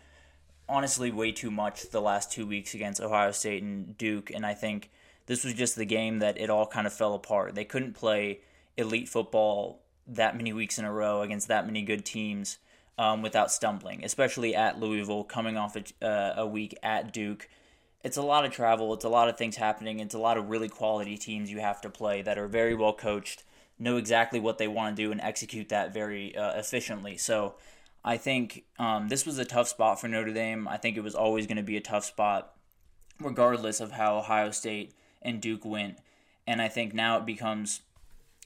honestly, 0.69 1.11
way 1.11 1.32
too 1.32 1.50
much 1.50 1.91
the 1.91 2.00
last 2.00 2.31
two 2.31 2.46
weeks 2.46 2.75
against 2.75 3.00
Ohio 3.00 3.31
State 3.31 3.62
and 3.62 3.96
Duke. 3.96 4.31
And 4.31 4.44
I 4.44 4.55
think 4.55 4.90
this 5.26 5.44
was 5.44 5.55
just 5.55 5.76
the 5.76 5.85
game 5.85 6.19
that 6.19 6.38
it 6.38 6.50
all 6.50 6.67
kind 6.67 6.87
of 6.87 6.93
fell 6.93 7.14
apart. 7.14 7.55
They 7.55 7.64
couldn't 7.64 7.94
play 7.94 8.40
elite 8.76 9.08
football 9.08 9.81
that 10.06 10.37
many 10.37 10.52
weeks 10.52 10.79
in 10.79 10.85
a 10.85 10.93
row 10.93 11.23
against 11.23 11.49
that 11.49 11.67
many 11.67 11.82
good 11.82 12.05
teams 12.05 12.58
um, 12.99 13.23
without 13.23 13.50
stumbling, 13.50 14.05
especially 14.05 14.55
at 14.55 14.79
Louisville, 14.79 15.25
coming 15.25 15.56
off 15.56 15.76
a, 15.76 16.06
uh, 16.06 16.35
a 16.37 16.47
week 16.47 16.76
at 16.82 17.12
Duke. 17.12 17.49
It's 18.05 18.19
a 18.19 18.23
lot 18.23 18.45
of 18.45 18.53
travel, 18.53 18.93
it's 18.93 19.05
a 19.05 19.09
lot 19.09 19.29
of 19.29 19.39
things 19.39 19.56
happening, 19.56 19.99
it's 19.99 20.15
a 20.15 20.19
lot 20.19 20.37
of 20.37 20.51
really 20.51 20.69
quality 20.69 21.17
teams 21.17 21.51
you 21.51 21.61
have 21.61 21.81
to 21.81 21.91
play 21.91 22.21
that 22.23 22.39
are 22.39 22.47
very 22.47 22.75
well 22.75 22.93
coached, 22.93 23.43
know 23.79 23.97
exactly 23.97 24.39
what 24.39 24.59
they 24.59 24.69
want 24.69 24.95
to 24.95 25.03
do, 25.03 25.11
and 25.11 25.21
execute 25.23 25.71
that 25.71 25.95
very 25.95 26.37
uh, 26.37 26.53
efficiently. 26.53 27.17
So 27.17 27.55
I 28.05 28.19
think 28.19 28.65
um, 28.79 29.09
this 29.09 29.25
was 29.25 29.39
a 29.39 29.45
tough 29.45 29.69
spot 29.69 29.99
for 29.99 30.06
Notre 30.06 30.35
Dame. 30.35 30.69
I 30.69 30.77
think 30.77 30.99
it 30.99 31.03
was 31.03 31.15
always 31.15 31.47
going 31.47 31.56
to 31.56 31.62
be 31.62 31.79
a 31.79 31.81
tough 31.81 32.05
spot, 32.05 32.55
regardless 33.19 33.81
of 33.81 33.93
how 33.93 34.19
Ohio 34.19 34.50
State 34.50 34.93
and 35.23 35.41
Duke 35.41 35.65
went. 35.65 35.99
And 36.47 36.61
I 36.61 36.69
think 36.69 36.93
now 36.93 37.17
it 37.17 37.25
becomes 37.25 37.81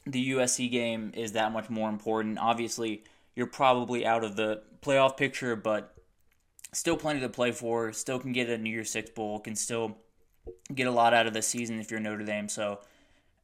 the 0.06 0.30
USC 0.30 0.70
game 0.70 1.10
is 1.16 1.32
that 1.32 1.52
much 1.52 1.68
more 1.68 1.88
important. 1.88 2.38
Obviously, 2.38 3.02
you're 3.34 3.46
probably 3.46 4.06
out 4.06 4.22
of 4.22 4.36
the 4.36 4.62
playoff 4.82 5.16
picture, 5.16 5.56
but 5.56 5.97
still 6.72 6.96
plenty 6.96 7.20
to 7.20 7.28
play 7.28 7.52
for. 7.52 7.92
Still 7.92 8.18
can 8.18 8.32
get 8.32 8.48
a 8.48 8.58
New 8.58 8.70
Year's 8.70 8.90
Six 8.90 9.10
bowl. 9.10 9.40
Can 9.40 9.56
still 9.56 9.98
get 10.74 10.86
a 10.86 10.90
lot 10.90 11.14
out 11.14 11.26
of 11.26 11.34
the 11.34 11.42
season 11.42 11.80
if 11.80 11.90
you're 11.90 12.00
Notre 12.00 12.24
Dame. 12.24 12.48
So 12.48 12.80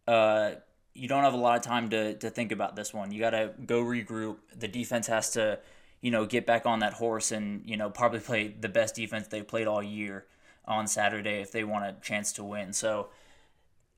uh, 0.06 0.52
you 0.94 1.08
don't 1.08 1.24
have 1.24 1.34
a 1.34 1.38
lot 1.38 1.56
of 1.56 1.62
time 1.62 1.90
to 1.90 2.14
to 2.14 2.30
think 2.30 2.52
about 2.52 2.76
this 2.76 2.92
one. 2.92 3.12
You 3.12 3.20
got 3.20 3.30
to 3.30 3.52
go 3.64 3.82
regroup. 3.82 4.36
The 4.56 4.68
defense 4.68 5.06
has 5.06 5.30
to 5.30 5.58
you 6.00 6.10
know 6.10 6.26
get 6.26 6.46
back 6.46 6.66
on 6.66 6.80
that 6.80 6.94
horse 6.94 7.32
and 7.32 7.62
you 7.68 7.76
know 7.76 7.90
probably 7.90 8.20
play 8.20 8.48
the 8.48 8.68
best 8.68 8.94
defense 8.94 9.28
they've 9.28 9.46
played 9.46 9.66
all 9.66 9.82
year 9.82 10.26
on 10.66 10.86
Saturday 10.86 11.40
if 11.40 11.52
they 11.52 11.64
want 11.64 11.84
a 11.84 11.94
chance 12.02 12.32
to 12.32 12.44
win. 12.44 12.72
So. 12.72 13.08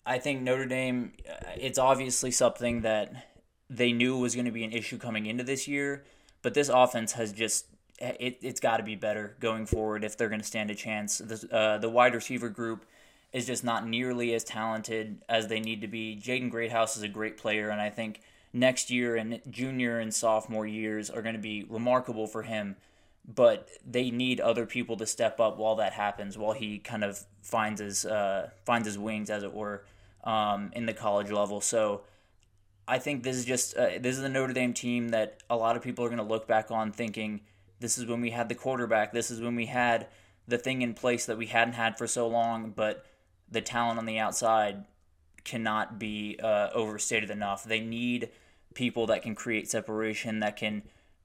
I 0.09 0.21
think 0.21 0.43
Notre 0.43 0.67
Dame, 0.67 1.15
uh, 1.29 1.35
it's 1.57 1.81
obviously 1.81 2.31
something 2.31 2.83
that 2.83 3.27
they 3.69 3.91
knew 3.91 4.17
was 4.17 4.37
going 4.37 4.45
to 4.45 4.53
be 4.53 4.63
an 4.63 4.73
issue 4.73 4.99
coming 4.99 5.27
into 5.27 5.43
this 5.43 5.67
year, 5.67 6.05
but 6.43 6.55
this 6.55 6.69
offense 6.69 7.15
has 7.15 7.33
just 7.33 7.67
it, 7.99 8.39
it's 8.43 8.61
got 8.61 8.77
to 8.79 8.83
be 8.83 8.95
better 8.95 9.37
going 9.41 9.67
forward 9.67 10.05
if 10.05 10.17
they're 10.17 10.29
going 10.29 10.41
to 10.41 10.47
stand 10.47 10.71
a 10.71 10.75
chance. 10.75 11.19
The, 11.19 11.49
uh, 11.55 11.79
the 11.79 11.89
wide 11.89 12.15
receiver 12.15 12.49
group 12.49 12.85
is 13.33 13.47
just 13.47 13.65
not 13.65 13.87
nearly 13.87 14.35
as 14.35 14.45
talented 14.45 15.23
as 15.29 15.49
they 15.49 15.61
need 15.61 15.81
to 15.81 15.89
be. 15.89 16.19
Jaden 16.21 16.51
Greathouse 16.51 16.97
is 16.97 17.03
a 17.03 17.09
great 17.09 17.37
player, 17.37 17.71
and 17.71 17.81
I 17.81 17.91
think 17.91 18.21
next 18.53 18.91
year 18.91 19.17
and 19.17 19.41
junior 19.51 19.99
and 19.99 20.13
sophomore 20.13 20.67
years 20.67 21.11
are 21.11 21.23
going 21.23 21.35
to 21.35 21.41
be 21.41 21.65
remarkable 21.69 22.27
for 22.27 22.43
him. 22.43 22.77
But 23.29 23.69
they 23.85 24.11
need 24.13 24.39
other 24.39 24.67
people 24.67 24.97
to 24.99 25.07
step 25.07 25.41
up 25.41 25.59
while 25.59 25.75
that 25.77 25.93
happens, 25.93 26.39
while 26.39 26.53
he 26.53 26.79
kind 26.79 27.03
of 27.03 27.25
finds 27.43 27.81
his 27.81 28.07
uh, 28.07 28.51
finds 28.65 28.87
his 28.87 28.97
wings, 28.97 29.31
as 29.31 29.43
it 29.43 29.53
were, 29.53 29.83
um, 30.23 30.71
in 30.75 30.87
the 30.87 30.93
college 30.95 31.33
level. 31.33 31.61
So 31.61 32.03
I 32.87 33.01
think 33.01 33.25
this 33.25 33.37
is 33.37 33.45
just 33.45 33.77
uh, 33.77 33.99
this 33.99 34.17
is 34.17 34.23
a 34.23 34.29
Notre 34.29 34.53
Dame 34.53 34.73
team 34.73 35.09
that 35.09 35.43
a 35.51 35.57
lot 35.57 35.77
of 35.77 35.83
people 35.83 36.05
are 36.05 36.09
going 36.09 36.19
to 36.19 36.25
look 36.25 36.47
back 36.47 36.71
on 36.71 36.93
thinking 36.93 37.41
this 37.81 37.99
is 37.99 38.07
when 38.07 38.21
we 38.21 38.31
had 38.31 38.49
the 38.49 38.55
quarterback, 38.55 39.13
this 39.13 39.31
is 39.31 39.41
when 39.41 39.57
we 39.57 39.67
had 39.67 40.09
the 40.49 40.59
thing 40.59 40.83
in 40.83 40.95
place 40.95 41.27
that 41.27 41.39
we 41.39 41.47
hadn't 41.47 41.75
had 41.75 41.99
for 41.99 42.07
so 42.07 42.27
long, 42.27 42.71
but 42.71 43.05
the 43.51 43.61
talent 43.61 43.99
on 43.99 44.07
the 44.07 44.19
outside 44.19 44.85
cannot 45.45 45.99
be 45.99 46.39
uh, 46.43 46.71
overstated 46.75 47.31
enough. 47.31 47.65
They 47.65 47.81
need 47.81 48.31
people 48.75 49.07
that 49.07 49.23
can 49.23 49.35
create 49.35 49.71
separation, 49.71 50.41
that 50.41 50.57
can 50.57 50.83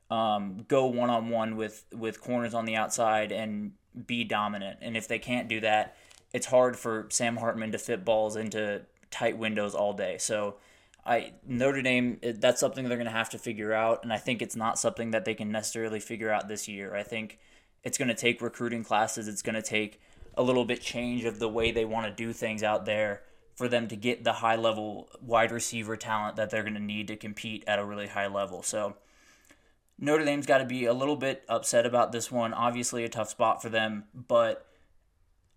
um, 0.09 0.65
go 0.67 0.85
one 0.87 1.09
on 1.09 1.29
one 1.29 1.55
with 1.55 1.85
with 1.93 2.21
corners 2.21 2.53
on 2.53 2.65
the 2.65 2.75
outside 2.75 3.31
and 3.31 3.71
be 4.05 4.23
dominant. 4.23 4.79
And 4.81 4.97
if 4.97 5.07
they 5.07 5.19
can't 5.19 5.47
do 5.47 5.59
that, 5.61 5.95
it's 6.33 6.45
hard 6.45 6.77
for 6.77 7.07
Sam 7.09 7.37
Hartman 7.37 7.71
to 7.71 7.77
fit 7.77 8.05
balls 8.05 8.35
into 8.35 8.81
tight 9.09 9.37
windows 9.37 9.73
all 9.75 9.93
day. 9.93 10.17
So 10.17 10.55
I 11.05 11.33
Notre 11.47 11.81
Dame 11.81 12.19
that's 12.21 12.59
something 12.59 12.87
they're 12.87 12.97
going 12.97 13.05
to 13.05 13.11
have 13.11 13.29
to 13.31 13.39
figure 13.39 13.73
out 13.73 14.03
and 14.03 14.13
I 14.13 14.17
think 14.17 14.41
it's 14.41 14.55
not 14.55 14.77
something 14.77 15.11
that 15.11 15.25
they 15.25 15.33
can 15.33 15.51
necessarily 15.51 15.99
figure 15.99 16.31
out 16.31 16.47
this 16.47 16.67
year. 16.67 16.95
I 16.95 17.03
think 17.03 17.39
it's 17.83 17.97
going 17.97 18.09
to 18.09 18.13
take 18.15 18.41
recruiting 18.41 18.83
classes, 18.83 19.27
it's 19.27 19.41
going 19.41 19.55
to 19.55 19.61
take 19.61 19.99
a 20.35 20.43
little 20.43 20.65
bit 20.65 20.81
change 20.81 21.25
of 21.25 21.39
the 21.39 21.49
way 21.49 21.71
they 21.71 21.85
want 21.85 22.07
to 22.07 22.23
do 22.23 22.31
things 22.33 22.63
out 22.63 22.85
there 22.85 23.21
for 23.55 23.67
them 23.67 23.87
to 23.87 23.95
get 23.95 24.23
the 24.23 24.33
high 24.33 24.55
level 24.55 25.09
wide 25.21 25.51
receiver 25.51 25.97
talent 25.97 26.35
that 26.35 26.49
they're 26.49 26.63
going 26.63 26.73
to 26.73 26.79
need 26.79 27.07
to 27.07 27.15
compete 27.15 27.63
at 27.67 27.79
a 27.79 27.85
really 27.85 28.07
high 28.07 28.27
level. 28.27 28.63
So 28.63 28.95
Notre 29.99 30.25
Dame's 30.25 30.47
got 30.47 30.59
to 30.59 30.65
be 30.65 30.85
a 30.85 30.93
little 30.93 31.15
bit 31.15 31.43
upset 31.47 31.85
about 31.85 32.11
this 32.11 32.31
one. 32.31 32.53
Obviously, 32.53 33.03
a 33.03 33.09
tough 33.09 33.29
spot 33.29 33.61
for 33.61 33.69
them, 33.69 34.05
but 34.15 34.65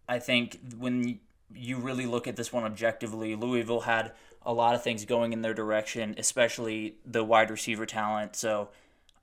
I 0.07 0.19
think 0.19 0.59
when 0.77 1.21
you 1.55 1.79
really 1.79 2.05
look 2.05 2.27
at 2.27 2.37
this 2.37 2.53
one 2.53 2.65
objectively, 2.65 3.37
Louisville 3.37 3.81
had 3.81 4.13
a 4.47 4.53
lot 4.53 4.75
of 4.75 4.83
things 4.83 5.05
going 5.05 5.33
in 5.33 5.43
their 5.43 5.55
direction, 5.55 6.15
especially 6.19 6.97
the 7.07 7.25
wide 7.25 7.51
receiver 7.51 7.87
talent. 7.87 8.37
So 8.37 8.69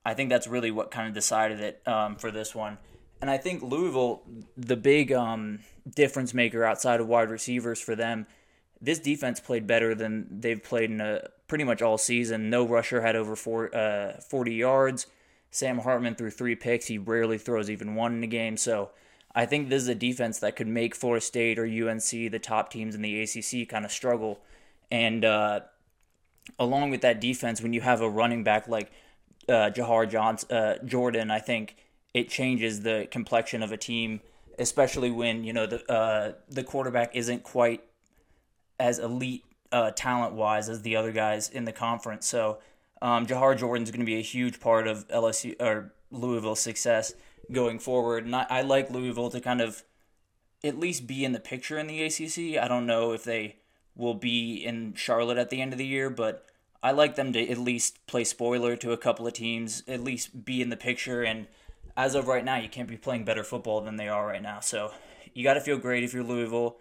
I 0.05 0.13
think 0.13 0.29
that's 0.29 0.47
really 0.47 0.71
what 0.71 0.91
kind 0.91 1.07
of 1.07 1.13
decided 1.13 1.59
it 1.59 1.87
um, 1.87 2.15
for 2.15 2.31
this 2.31 2.55
one. 2.55 2.77
And 3.21 3.29
I 3.29 3.37
think 3.37 3.61
Louisville, 3.61 4.23
the 4.57 4.75
big 4.75 5.11
um, 5.11 5.59
difference 5.87 6.33
maker 6.33 6.63
outside 6.63 6.99
of 6.99 7.07
wide 7.07 7.29
receivers 7.29 7.79
for 7.79 7.95
them, 7.95 8.25
this 8.81 8.97
defense 8.97 9.39
played 9.39 9.67
better 9.67 9.93
than 9.93 10.41
they've 10.41 10.61
played 10.61 10.89
in 10.89 11.01
a, 11.01 11.29
pretty 11.47 11.63
much 11.63 11.83
all 11.83 11.99
season. 11.99 12.49
No 12.49 12.65
rusher 12.65 13.01
had 13.01 13.15
over 13.15 13.35
four, 13.35 13.73
uh, 13.75 14.19
40 14.21 14.55
yards. 14.55 15.05
Sam 15.51 15.79
Hartman 15.79 16.15
threw 16.15 16.31
three 16.31 16.55
picks. 16.55 16.87
He 16.87 16.97
rarely 16.97 17.37
throws 17.37 17.69
even 17.69 17.93
one 17.93 18.15
in 18.15 18.23
a 18.23 18.27
game. 18.27 18.57
So 18.57 18.89
I 19.35 19.45
think 19.45 19.69
this 19.69 19.83
is 19.83 19.89
a 19.89 19.95
defense 19.95 20.39
that 20.39 20.55
could 20.55 20.67
make 20.67 20.95
Florida 20.95 21.23
State 21.23 21.59
or 21.59 21.65
UNC, 21.65 22.09
the 22.09 22.39
top 22.41 22.71
teams 22.71 22.95
in 22.95 23.03
the 23.03 23.21
ACC, 23.21 23.69
kind 23.69 23.85
of 23.85 23.91
struggle. 23.91 24.39
And 24.91 25.23
uh, 25.23 25.61
along 26.59 26.91
with 26.91 27.01
that 27.01 27.21
defense, 27.21 27.61
when 27.61 27.73
you 27.73 27.81
have 27.81 28.01
a 28.01 28.09
running 28.09 28.43
back 28.43 28.67
like 28.67 28.91
uh, 29.47 29.71
Jawhar 29.73 30.45
uh, 30.51 30.83
Jordan, 30.85 31.31
I 31.31 31.39
think 31.39 31.77
it 32.13 32.29
changes 32.29 32.81
the 32.81 33.07
complexion 33.09 33.63
of 33.63 33.71
a 33.71 33.77
team, 33.77 34.21
especially 34.59 35.09
when 35.09 35.43
you 35.43 35.53
know 35.53 35.65
the 35.65 35.91
uh, 35.91 36.33
the 36.49 36.63
quarterback 36.63 37.15
isn't 37.15 37.43
quite 37.43 37.83
as 38.79 38.99
elite 38.99 39.45
uh, 39.71 39.91
talent 39.91 40.33
wise 40.33 40.67
as 40.67 40.81
the 40.81 40.95
other 40.95 41.11
guys 41.11 41.49
in 41.49 41.65
the 41.65 41.71
conference. 41.71 42.27
So 42.27 42.59
um, 43.01 43.25
Jawhar 43.25 43.57
Jordan 43.57 43.83
is 43.83 43.91
going 43.91 44.01
to 44.01 44.05
be 44.05 44.17
a 44.17 44.23
huge 44.23 44.59
part 44.59 44.87
of 44.87 45.07
LSU 45.07 45.55
or 45.61 45.93
Louisville's 46.11 46.59
success 46.59 47.13
going 47.51 47.79
forward. 47.79 48.25
And 48.25 48.35
I, 48.35 48.45
I 48.49 48.61
like 48.61 48.89
Louisville 48.91 49.29
to 49.29 49.39
kind 49.39 49.61
of 49.61 49.83
at 50.63 50.77
least 50.77 51.07
be 51.07 51.25
in 51.25 51.31
the 51.31 51.39
picture 51.39 51.77
in 51.77 51.87
the 51.87 52.03
ACC. 52.03 52.61
I 52.61 52.67
don't 52.67 52.85
know 52.85 53.13
if 53.13 53.23
they 53.23 53.57
will 53.95 54.13
be 54.13 54.55
in 54.55 54.93
Charlotte 54.95 55.37
at 55.37 55.49
the 55.49 55.61
end 55.61 55.73
of 55.73 55.77
the 55.77 55.85
year, 55.85 56.09
but 56.09 56.45
I 56.83 56.91
like 56.91 57.15
them 57.15 57.33
to 57.33 57.49
at 57.49 57.57
least 57.57 58.05
play 58.07 58.23
spoiler 58.23 58.75
to 58.77 58.91
a 58.91 58.97
couple 58.97 59.27
of 59.27 59.33
teams, 59.33 59.83
at 59.87 60.03
least 60.03 60.45
be 60.45 60.61
in 60.61 60.69
the 60.69 60.77
picture. 60.77 61.21
And 61.21 61.47
as 61.95 62.15
of 62.15 62.27
right 62.27 62.43
now, 62.43 62.57
you 62.57 62.69
can't 62.69 62.87
be 62.87 62.97
playing 62.97 63.25
better 63.25 63.43
football 63.43 63.81
than 63.81 63.97
they 63.97 64.07
are 64.07 64.27
right 64.27 64.41
now. 64.41 64.59
So 64.59 64.91
you 65.33 65.43
got 65.43 65.53
to 65.55 65.61
feel 65.61 65.77
great 65.77 66.03
if 66.03 66.13
you're 66.13 66.23
Louisville. 66.23 66.77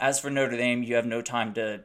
As 0.00 0.18
for 0.18 0.30
Notre 0.30 0.56
Dame, 0.56 0.82
you 0.82 0.96
have 0.96 1.06
no 1.06 1.22
time 1.22 1.54
to 1.54 1.82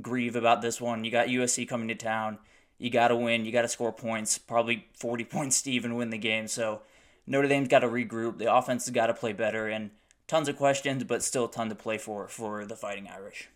grieve 0.00 0.34
about 0.34 0.62
this 0.62 0.80
one. 0.80 1.04
You 1.04 1.10
got 1.10 1.28
USC 1.28 1.68
coming 1.68 1.88
to 1.88 1.94
town. 1.94 2.38
You 2.78 2.90
got 2.90 3.08
to 3.08 3.16
win. 3.16 3.44
You 3.44 3.52
got 3.52 3.62
to 3.62 3.68
score 3.68 3.92
points. 3.92 4.38
Probably 4.38 4.86
40 4.94 5.24
points 5.24 5.60
to 5.62 5.70
even 5.70 5.96
win 5.96 6.10
the 6.10 6.18
game. 6.18 6.48
So 6.48 6.80
Notre 7.26 7.48
Dame's 7.48 7.68
got 7.68 7.80
to 7.80 7.88
regroup. 7.88 8.38
The 8.38 8.52
offense 8.52 8.86
has 8.86 8.94
got 8.94 9.08
to 9.08 9.14
play 9.14 9.34
better. 9.34 9.68
And 9.68 9.90
tons 10.26 10.48
of 10.48 10.56
questions, 10.56 11.04
but 11.04 11.22
still 11.22 11.44
a 11.44 11.50
ton 11.50 11.68
to 11.68 11.74
play 11.74 11.98
for 11.98 12.28
for 12.28 12.64
the 12.64 12.76
Fighting 12.76 13.08
Irish. 13.08 13.50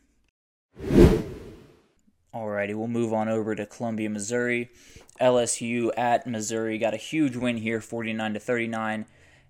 Alrighty, 2.34 2.74
we'll 2.74 2.88
move 2.88 3.12
on 3.12 3.28
over 3.28 3.54
to 3.54 3.66
Columbia, 3.66 4.10
Missouri. 4.10 4.70
LSU 5.20 5.90
at 5.96 6.26
Missouri 6.26 6.78
got 6.78 6.94
a 6.94 6.98
huge 6.98 7.36
win 7.36 7.56
here, 7.56 7.80
49 7.80 8.34
to 8.34 8.40
39. 8.40 9.06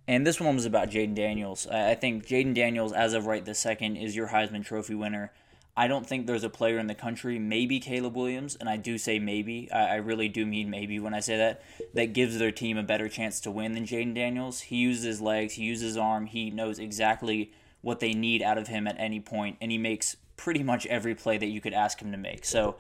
And 0.07 0.27
this 0.27 0.41
one 0.41 0.55
was 0.55 0.65
about 0.65 0.89
Jayden 0.89 1.15
Daniels. 1.15 1.67
I 1.67 1.95
think 1.95 2.27
Jayden 2.27 2.55
Daniels, 2.55 2.93
as 2.93 3.13
of 3.13 3.27
right 3.27 3.45
this 3.45 3.59
second, 3.59 3.97
is 3.97 4.17
your 4.17 4.29
Heisman 4.29 4.65
Trophy 4.65 4.95
winner. 4.95 5.33
I 5.77 5.87
don't 5.87 6.07
think 6.07 6.27
there's 6.27 6.45
a 6.45 6.51
player 6.51 6.79
in 6.79 6.89
the 6.89 6.95
country, 6.95 7.39
maybe 7.39 7.79
Caleb 7.79 8.17
Williams, 8.17 8.57
and 8.57 8.69
I 8.69 8.79
do 8.79 8.99
say 8.99 9.21
maybe, 9.21 9.71
I, 9.71 9.97
really 9.97 10.29
do 10.29 10.45
mean 10.45 10.71
maybe 10.71 10.99
when 10.99 11.15
I 11.15 11.21
say 11.21 11.37
that, 11.37 11.63
that 11.95 12.15
gives 12.15 12.37
their 12.37 12.51
team 12.51 12.77
a 12.77 12.83
better 12.83 13.09
chance 13.09 13.39
to 13.43 13.51
win 13.53 13.75
than 13.75 13.87
Jayden 13.87 14.13
Daniels. 14.13 14.63
He 14.63 14.77
uses 14.77 15.05
his 15.05 15.21
legs, 15.21 15.55
he 15.55 15.63
uses 15.63 15.91
his 15.91 15.97
arm, 15.97 16.27
he 16.27 16.51
knows 16.51 16.81
exactly 16.81 17.53
what 17.81 18.01
they 18.01 18.13
need 18.13 18.43
out 18.43 18.59
of 18.59 18.67
him 18.67 18.89
at 18.89 18.97
any 18.99 19.21
point, 19.21 19.57
and 19.61 19.71
he 19.71 19.79
makes 19.79 20.17
pretty 20.39 20.63
much 20.63 20.87
every 20.87 21.15
play 21.15 21.37
that 21.37 21.49
you 21.49 21.61
could 21.61 21.75
ask 21.75 22.01
him 22.01 22.13
to 22.13 22.17
make. 22.17 22.47
So, 22.47 22.77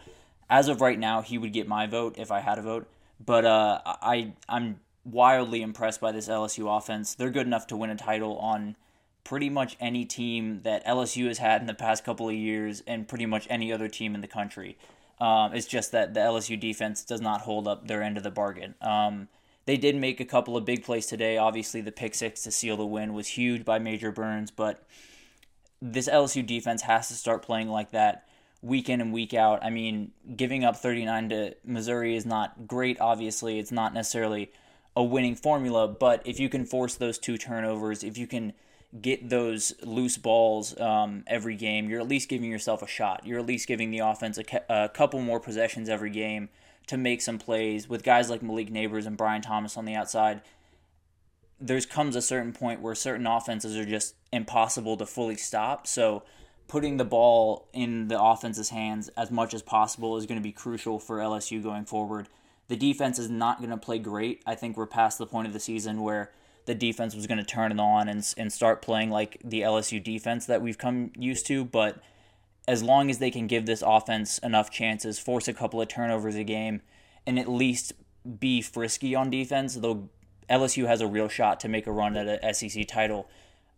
as 0.48 0.68
of 0.68 0.80
right 0.80 0.98
now, 0.98 1.20
he 1.20 1.36
would 1.36 1.52
get 1.52 1.68
my 1.68 1.86
vote 1.86 2.14
if 2.16 2.32
I 2.32 2.40
had 2.40 2.58
a 2.58 2.62
vote. 2.62 2.88
But 3.22 3.44
uh, 3.44 3.82
I 3.84 4.32
I'm 4.48 4.80
wildly 5.04 5.60
impressed 5.60 6.00
by 6.00 6.12
this 6.12 6.28
LSU 6.28 6.74
offense. 6.74 7.14
They're 7.14 7.30
good 7.30 7.46
enough 7.46 7.66
to 7.66 7.76
win 7.76 7.90
a 7.90 7.96
title 7.96 8.38
on 8.38 8.76
pretty 9.24 9.50
much 9.50 9.76
any 9.78 10.06
team 10.06 10.60
that 10.62 10.86
LSU 10.86 11.26
has 11.26 11.36
had 11.36 11.60
in 11.60 11.66
the 11.66 11.74
past 11.74 12.04
couple 12.04 12.28
of 12.30 12.34
years 12.34 12.82
and 12.86 13.06
pretty 13.06 13.26
much 13.26 13.46
any 13.50 13.70
other 13.70 13.88
team 13.88 14.14
in 14.14 14.22
the 14.22 14.28
country. 14.28 14.78
Um, 15.20 15.52
it's 15.52 15.66
just 15.66 15.92
that 15.92 16.14
the 16.14 16.20
LSU 16.20 16.58
defense 16.58 17.04
does 17.04 17.20
not 17.20 17.42
hold 17.42 17.68
up 17.68 17.88
their 17.88 18.02
end 18.02 18.16
of 18.16 18.22
the 18.22 18.30
bargain. 18.30 18.74
Um, 18.80 19.28
they 19.66 19.76
did 19.76 19.96
make 19.96 20.20
a 20.20 20.24
couple 20.24 20.56
of 20.56 20.64
big 20.64 20.82
plays 20.82 21.06
today. 21.06 21.36
Obviously, 21.36 21.82
the 21.82 21.92
pick 21.92 22.14
six 22.14 22.42
to 22.44 22.50
seal 22.50 22.76
the 22.76 22.86
win 22.86 23.12
was 23.12 23.26
huge 23.28 23.64
by 23.64 23.78
Major 23.78 24.10
Burns, 24.10 24.50
but 24.50 24.86
this 25.80 26.08
LSU 26.08 26.47
defense 26.47 26.82
has 26.82 27.08
to 27.08 27.14
start 27.14 27.42
playing 27.42 27.68
like 27.68 27.92
that 27.92 28.26
week 28.62 28.88
in 28.88 29.00
and 29.00 29.12
week 29.12 29.35
out. 29.35 29.62
I 29.62 29.70
mean, 29.70 30.12
giving 30.37 30.64
up 30.64 30.76
39 30.76 31.28
to 31.28 31.54
Missouri 31.64 32.16
is 32.16 32.26
not 32.26 32.66
great, 32.66 33.00
obviously. 33.00 33.58
It's 33.58 33.70
not 33.70 33.94
necessarily 33.94 34.50
a 34.97 35.02
winning 35.02 35.37
formula, 35.37 35.87
but 35.87 36.23
if 36.26 36.40
you 36.40 36.49
can 36.49 36.64
force 36.64 36.97
those 36.97 37.18
two 37.18 37.38
turnovers, 37.38 38.02
if 38.02 38.18
you 38.18 38.26
can 38.26 38.52
get 39.00 39.28
those 39.28 39.73
loose 39.85 40.16
balls 40.16 40.78
um, 40.80 41.23
every 41.26 41.54
game, 41.54 41.88
you're 41.88 42.00
at 42.00 42.08
least 42.08 42.28
giving 42.28 42.50
yourself 42.50 42.82
a 42.82 42.87
shot. 42.87 43.25
You're 43.25 43.38
at 43.38 43.47
least 43.47 43.68
giving 43.68 43.90
the 43.90 44.00
offense 44.00 44.38
a, 44.38 44.62
a 44.68 44.88
couple 44.88 45.20
more 45.20 45.38
possessions 45.38 45.88
every 45.88 46.11
game 46.11 46.49
to 46.88 46.97
make 46.97 47.20
some 47.20 47.38
plays 47.38 47.88
with 47.88 48.02
guys 48.02 48.30
like 48.30 48.42
Malik 48.42 48.70
Nabers 48.70 49.06
and 49.06 49.16
Brian 49.16 49.42
Thomas 49.42 49.76
on 49.76 49.85
the 49.85 49.94
outside. 49.94 50.40
There's 51.60 51.86
comes 51.86 52.14
a 52.16 52.22
certain 52.22 52.52
point 52.52 52.80
where 52.80 52.94
certain 52.94 53.26
offenses 53.26 53.76
are 53.76 53.84
just 53.84 54.14
impossible 54.32 54.96
to 54.96 55.06
fully 55.06 55.36
stop. 55.36 55.86
So 55.86 56.22
putting 56.68 56.98
the 56.98 57.04
ball 57.04 57.68
in 57.72 58.08
the 58.08 58.20
offense's 58.20 58.70
hands 58.70 59.08
as 59.16 59.30
much 59.30 59.54
as 59.54 59.62
possible 59.62 60.16
is 60.16 60.26
going 60.26 60.38
to 60.38 60.42
be 60.42 60.52
crucial 60.52 60.98
for 60.98 61.18
LSU 61.18 61.62
going 61.62 61.86
forward. 61.86 62.28
The 62.68 62.76
defense 62.76 63.18
is 63.18 63.30
not 63.30 63.58
going 63.58 63.70
to 63.70 63.78
play 63.78 63.98
great. 63.98 64.42
I 64.46 64.54
think 64.54 64.76
we're 64.76 64.86
past 64.86 65.18
the 65.18 65.26
point 65.26 65.46
of 65.46 65.54
the 65.54 65.60
season 65.60 66.02
where 66.02 66.30
the 66.66 66.74
defense 66.74 67.14
was 67.14 67.26
going 67.26 67.38
to 67.38 67.44
turn 67.44 67.72
it 67.72 67.80
on 67.80 68.08
and, 68.08 68.22
and 68.36 68.52
start 68.52 68.82
playing 68.82 69.10
like 69.10 69.38
the 69.42 69.62
LSU 69.62 70.04
defense 70.04 70.44
that 70.46 70.60
we've 70.60 70.76
come 70.76 71.10
used 71.16 71.46
to. 71.46 71.64
But 71.64 71.98
as 72.68 72.82
long 72.82 73.08
as 73.08 73.18
they 73.18 73.30
can 73.30 73.46
give 73.46 73.64
this 73.64 73.82
offense 73.84 74.36
enough 74.38 74.70
chances, 74.70 75.18
force 75.18 75.48
a 75.48 75.54
couple 75.54 75.80
of 75.80 75.88
turnovers 75.88 76.36
a 76.36 76.44
game, 76.44 76.82
and 77.26 77.38
at 77.38 77.48
least 77.48 77.94
be 78.38 78.60
frisky 78.60 79.14
on 79.14 79.30
defense, 79.30 79.76
though 79.76 80.10
LSU 80.48 80.86
has 80.86 81.00
a 81.00 81.06
real 81.06 81.28
shot 81.28 81.60
to 81.60 81.68
make 81.68 81.86
a 81.86 81.92
run 81.92 82.16
at 82.16 82.42
a 82.42 82.54
SEC 82.54 82.86
title. 82.86 83.28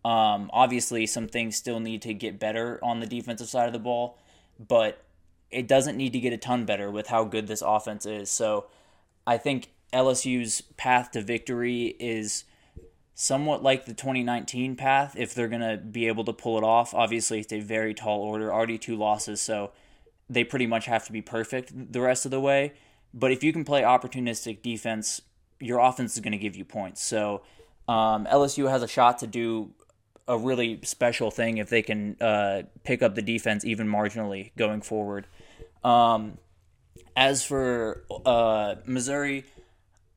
Um, 0.03 0.49
obviously, 0.53 1.05
some 1.05 1.27
things 1.27 1.55
still 1.55 1.79
need 1.79 2.01
to 2.03 2.13
get 2.13 2.39
better 2.39 2.79
on 2.83 2.99
the 2.99 3.05
defensive 3.05 3.49
side 3.49 3.67
of 3.67 3.73
the 3.73 3.79
ball, 3.79 4.17
but 4.59 5.03
it 5.51 5.67
doesn't 5.67 5.97
need 5.97 6.13
to 6.13 6.19
get 6.19 6.33
a 6.33 6.37
ton 6.37 6.65
better 6.65 6.89
with 6.89 7.07
how 7.07 7.23
good 7.23 7.47
this 7.47 7.61
offense 7.61 8.05
is. 8.05 8.31
So 8.31 8.65
I 9.27 9.37
think 9.37 9.69
LSU's 9.93 10.61
path 10.77 11.11
to 11.11 11.21
victory 11.21 11.95
is 11.99 12.45
somewhat 13.13 13.61
like 13.61 13.85
the 13.85 13.93
2019 13.93 14.75
path 14.75 15.15
if 15.17 15.35
they're 15.35 15.47
going 15.47 15.61
to 15.61 15.77
be 15.77 16.07
able 16.07 16.23
to 16.23 16.33
pull 16.33 16.57
it 16.57 16.63
off. 16.63 16.93
Obviously, 16.93 17.39
it's 17.39 17.53
a 17.53 17.59
very 17.59 17.93
tall 17.93 18.21
order, 18.21 18.51
already 18.51 18.77
two 18.77 18.95
losses, 18.95 19.41
so 19.41 19.71
they 20.29 20.43
pretty 20.43 20.65
much 20.65 20.85
have 20.85 21.05
to 21.05 21.11
be 21.11 21.21
perfect 21.21 21.91
the 21.91 22.01
rest 22.01 22.25
of 22.25 22.31
the 22.31 22.39
way. 22.39 22.73
But 23.13 23.31
if 23.31 23.43
you 23.43 23.51
can 23.51 23.65
play 23.65 23.81
opportunistic 23.81 24.61
defense, 24.61 25.21
your 25.61 25.79
offense 25.79 26.13
is 26.15 26.19
going 26.19 26.31
to 26.33 26.37
give 26.37 26.55
you 26.55 26.65
points. 26.65 27.01
So 27.03 27.41
um, 27.87 28.25
LSU 28.25 28.69
has 28.69 28.83
a 28.83 28.87
shot 28.87 29.19
to 29.19 29.27
do 29.27 29.71
a 30.27 30.37
really 30.37 30.79
special 30.83 31.31
thing 31.31 31.57
if 31.57 31.69
they 31.69 31.81
can 31.81 32.15
uh, 32.21 32.63
pick 32.83 33.01
up 33.01 33.15
the 33.15 33.21
defense 33.21 33.65
even 33.65 33.87
marginally 33.87 34.51
going 34.57 34.81
forward. 34.81 35.27
Um, 35.83 36.37
as 37.15 37.43
for 37.43 38.03
uh, 38.25 38.75
Missouri, 38.85 39.45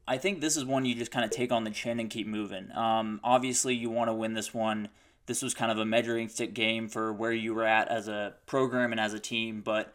I 0.06 0.18
think 0.18 0.40
this 0.40 0.56
is 0.56 0.64
one 0.64 0.84
you 0.84 0.94
just 0.94 1.10
kind 1.10 1.24
of 1.24 1.30
take 1.30 1.50
on 1.50 1.64
the 1.64 1.70
chin 1.70 1.98
and 1.98 2.10
keep 2.10 2.26
moving. 2.26 2.70
Um, 2.72 3.20
obviously, 3.24 3.74
you 3.74 3.90
want 3.90 4.08
to 4.08 4.14
win 4.14 4.34
this 4.34 4.52
one. 4.52 4.88
This 5.26 5.42
was 5.42 5.54
kind 5.54 5.72
of 5.72 5.78
a 5.78 5.84
measuring 5.86 6.28
stick 6.28 6.52
game 6.52 6.88
for 6.88 7.12
where 7.12 7.32
you 7.32 7.54
were 7.54 7.64
at 7.64 7.88
as 7.88 8.08
a 8.08 8.34
program 8.46 8.92
and 8.92 9.00
as 9.00 9.14
a 9.14 9.18
team, 9.18 9.62
but 9.62 9.94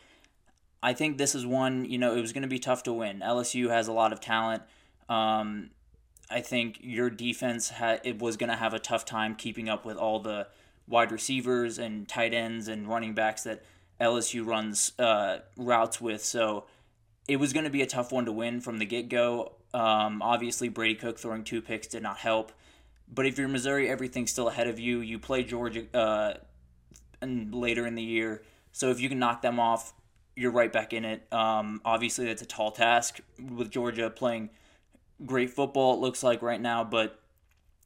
I 0.82 0.94
think 0.94 1.18
this 1.18 1.36
is 1.36 1.46
one, 1.46 1.86
you 1.86 1.98
know, 1.98 2.15
it 2.15 2.22
was 2.22 2.34
going 2.34 2.41
to 2.41 2.48
be 2.48 2.60
tough 2.60 2.84
to 2.84 2.94
win. 2.94 3.20
LSU 3.20 3.70
has 3.70 3.88
a 3.88 3.91
lot 3.91 4.13
of 4.13 4.20
talent. 4.20 4.63
Um, 5.09 5.71
I 6.29 6.41
think 6.41 6.79
your 6.81 7.09
defense 7.09 7.73
it 8.03 8.19
was 8.19 8.37
going 8.37 8.49
to 8.49 8.55
have 8.55 8.73
a 8.73 8.79
tough 8.79 9.03
time 9.03 9.35
keeping 9.35 9.67
up 9.67 9.83
with 9.83 9.97
all 9.97 10.19
the 10.19 10.47
wide 10.87 11.11
receivers 11.11 11.79
and 11.79 12.07
tight 12.07 12.33
ends 12.33 12.67
and 12.67 12.87
running 12.87 13.13
backs 13.13 13.43
that 13.43 13.63
LSU 13.99 14.45
runs 14.45 14.93
uh, 14.99 15.39
routes 15.57 15.99
with. 15.99 16.23
So 16.23 16.65
it 17.27 17.37
was 17.37 17.53
going 17.53 17.65
to 17.65 17.69
be 17.69 17.81
a 17.81 17.87
tough 17.87 18.11
one 18.11 18.25
to 18.25 18.31
win 18.31 18.61
from 18.61 18.77
the 18.77 18.85
get 18.85 19.09
go. 19.09 19.53
Um, 19.73 20.21
obviously, 20.21 20.69
Brady 20.69 20.95
Cook 20.95 21.19
throwing 21.19 21.43
two 21.43 21.61
picks 21.61 21.87
did 21.87 22.03
not 22.03 22.17
help. 22.17 22.51
But 23.11 23.25
if 23.25 23.37
you're 23.37 23.47
Missouri, 23.47 23.89
everything's 23.89 24.31
still 24.31 24.49
ahead 24.49 24.67
of 24.67 24.79
you. 24.79 24.99
You 24.99 25.19
play 25.19 25.43
Georgia 25.43 25.85
uh, 25.95 26.33
and 27.21 27.53
later 27.53 27.87
in 27.87 27.95
the 27.95 28.03
year. 28.03 28.43
So 28.71 28.89
if 28.91 28.99
you 28.99 29.09
can 29.09 29.19
knock 29.19 29.41
them 29.41 29.59
off, 29.59 29.93
you're 30.35 30.51
right 30.51 30.71
back 30.71 30.93
in 30.93 31.05
it. 31.05 31.31
Um, 31.33 31.81
obviously, 31.83 32.25
that's 32.25 32.41
a 32.41 32.45
tall 32.45 32.71
task 32.71 33.19
with 33.39 33.71
Georgia 33.71 34.09
playing 34.09 34.51
great 35.25 35.49
football. 35.49 35.93
It 35.93 35.99
looks 35.99 36.23
like 36.23 36.41
right 36.41 36.61
now, 36.61 36.83
but 36.83 37.19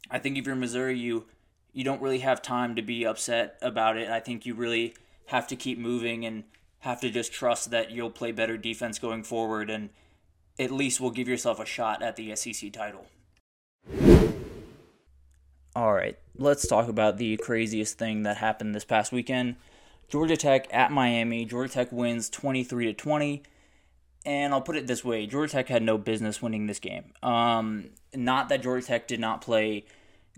I 0.09 0.19
think 0.19 0.37
if 0.37 0.45
you're 0.45 0.55
Missouri, 0.55 0.97
you 0.97 1.25
you 1.73 1.83
don't 1.83 2.01
really 2.01 2.19
have 2.19 2.41
time 2.41 2.75
to 2.75 2.81
be 2.81 3.05
upset 3.05 3.57
about 3.61 3.97
it. 3.97 4.09
I 4.09 4.19
think 4.19 4.45
you 4.45 4.53
really 4.53 4.95
have 5.27 5.47
to 5.47 5.55
keep 5.55 5.79
moving 5.79 6.23
and 6.25 6.43
have 6.79 7.01
to 7.01 7.09
just 7.09 7.33
trust 7.33 7.71
that 7.71 7.91
you'll 7.91 8.11
play 8.11 8.31
better 8.31 8.57
defense 8.57 8.99
going 8.99 9.23
forward, 9.23 9.69
and 9.69 9.89
at 10.59 10.71
least 10.71 11.01
will 11.01 11.11
give 11.11 11.27
yourself 11.27 11.59
a 11.59 11.65
shot 11.65 12.03
at 12.03 12.15
the 12.15 12.35
SEC 12.35 12.71
title. 12.71 13.07
All 15.75 15.93
right, 15.93 16.19
let's 16.37 16.67
talk 16.67 16.87
about 16.87 17.17
the 17.17 17.37
craziest 17.37 17.97
thing 17.97 18.23
that 18.23 18.37
happened 18.37 18.75
this 18.75 18.85
past 18.85 19.11
weekend. 19.11 19.55
Georgia 20.07 20.37
Tech 20.37 20.71
at 20.71 20.91
Miami. 20.91 21.45
Georgia 21.45 21.73
Tech 21.73 21.91
wins 21.91 22.29
23 22.29 22.85
to 22.85 22.93
20. 22.93 23.43
And 24.25 24.53
I'll 24.53 24.61
put 24.61 24.77
it 24.77 24.87
this 24.87 25.03
way 25.03 25.25
Georgia 25.25 25.53
Tech 25.53 25.67
had 25.67 25.83
no 25.83 25.97
business 25.97 26.41
winning 26.41 26.67
this 26.67 26.79
game. 26.79 27.13
Um, 27.21 27.89
not 28.13 28.49
that 28.49 28.61
Georgia 28.61 28.85
Tech 28.85 29.07
did 29.07 29.19
not 29.19 29.41
play 29.41 29.85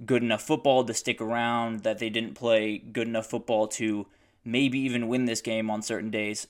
good 0.03 0.23
enough 0.23 0.41
football 0.41 0.83
to 0.83 0.93
stick 0.93 1.21
around, 1.21 1.83
that 1.83 1.99
they 1.99 2.09
didn't 2.09 2.33
play 2.33 2.77
good 2.77 3.07
enough 3.07 3.27
football 3.27 3.67
to 3.67 4.07
maybe 4.43 4.79
even 4.79 5.07
win 5.07 5.25
this 5.25 5.41
game 5.41 5.69
on 5.69 5.81
certain 5.81 6.09
days. 6.09 6.47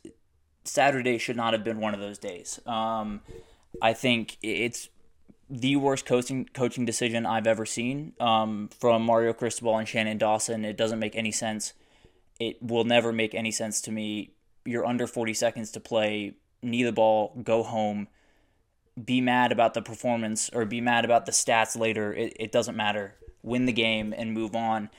Saturday 0.63 1.17
should 1.17 1.37
not 1.37 1.53
have 1.53 1.63
been 1.63 1.79
one 1.79 1.93
of 1.93 1.99
those 1.99 2.17
days. 2.17 2.59
Um, 2.65 3.21
I 3.81 3.93
think 3.93 4.37
it's 4.41 4.89
the 5.49 5.75
worst 5.75 6.05
coaching 6.05 6.49
coaching 6.53 6.85
decision 6.85 7.25
I've 7.25 7.45
ever 7.45 7.65
seen 7.65 8.13
um, 8.19 8.69
from 8.79 9.03
Mario 9.03 9.33
Cristobal 9.33 9.77
and 9.77 9.87
Shannon 9.87 10.17
Dawson. 10.17 10.65
It 10.65 10.77
doesn't 10.77 10.99
make 10.99 11.15
any 11.15 11.31
sense. 11.31 11.73
It 12.39 12.61
will 12.61 12.83
never 12.83 13.13
make 13.13 13.35
any 13.35 13.51
sense 13.51 13.79
to 13.81 13.91
me. 13.91 14.31
You're 14.65 14.85
under 14.85 15.05
40 15.05 15.33
seconds 15.35 15.71
to 15.71 15.79
play. 15.79 16.33
Knee 16.65 16.83
the 16.83 16.91
ball, 16.91 17.39
go 17.43 17.63
home. 17.63 18.07
Be 19.03 19.21
mad 19.21 19.51
about 19.51 19.73
the 19.73 19.81
performance 19.81 20.49
or 20.53 20.65
be 20.65 20.81
mad 20.81 21.05
about 21.05 21.25
the 21.25 21.31
stats 21.31 21.77
later. 21.77 22.13
It, 22.13 22.35
it 22.39 22.51
doesn't 22.51 22.75
matter. 22.75 23.15
Win 23.43 23.65
the 23.65 23.73
game 23.73 24.13
and 24.15 24.33
move 24.33 24.55
on. 24.55 24.89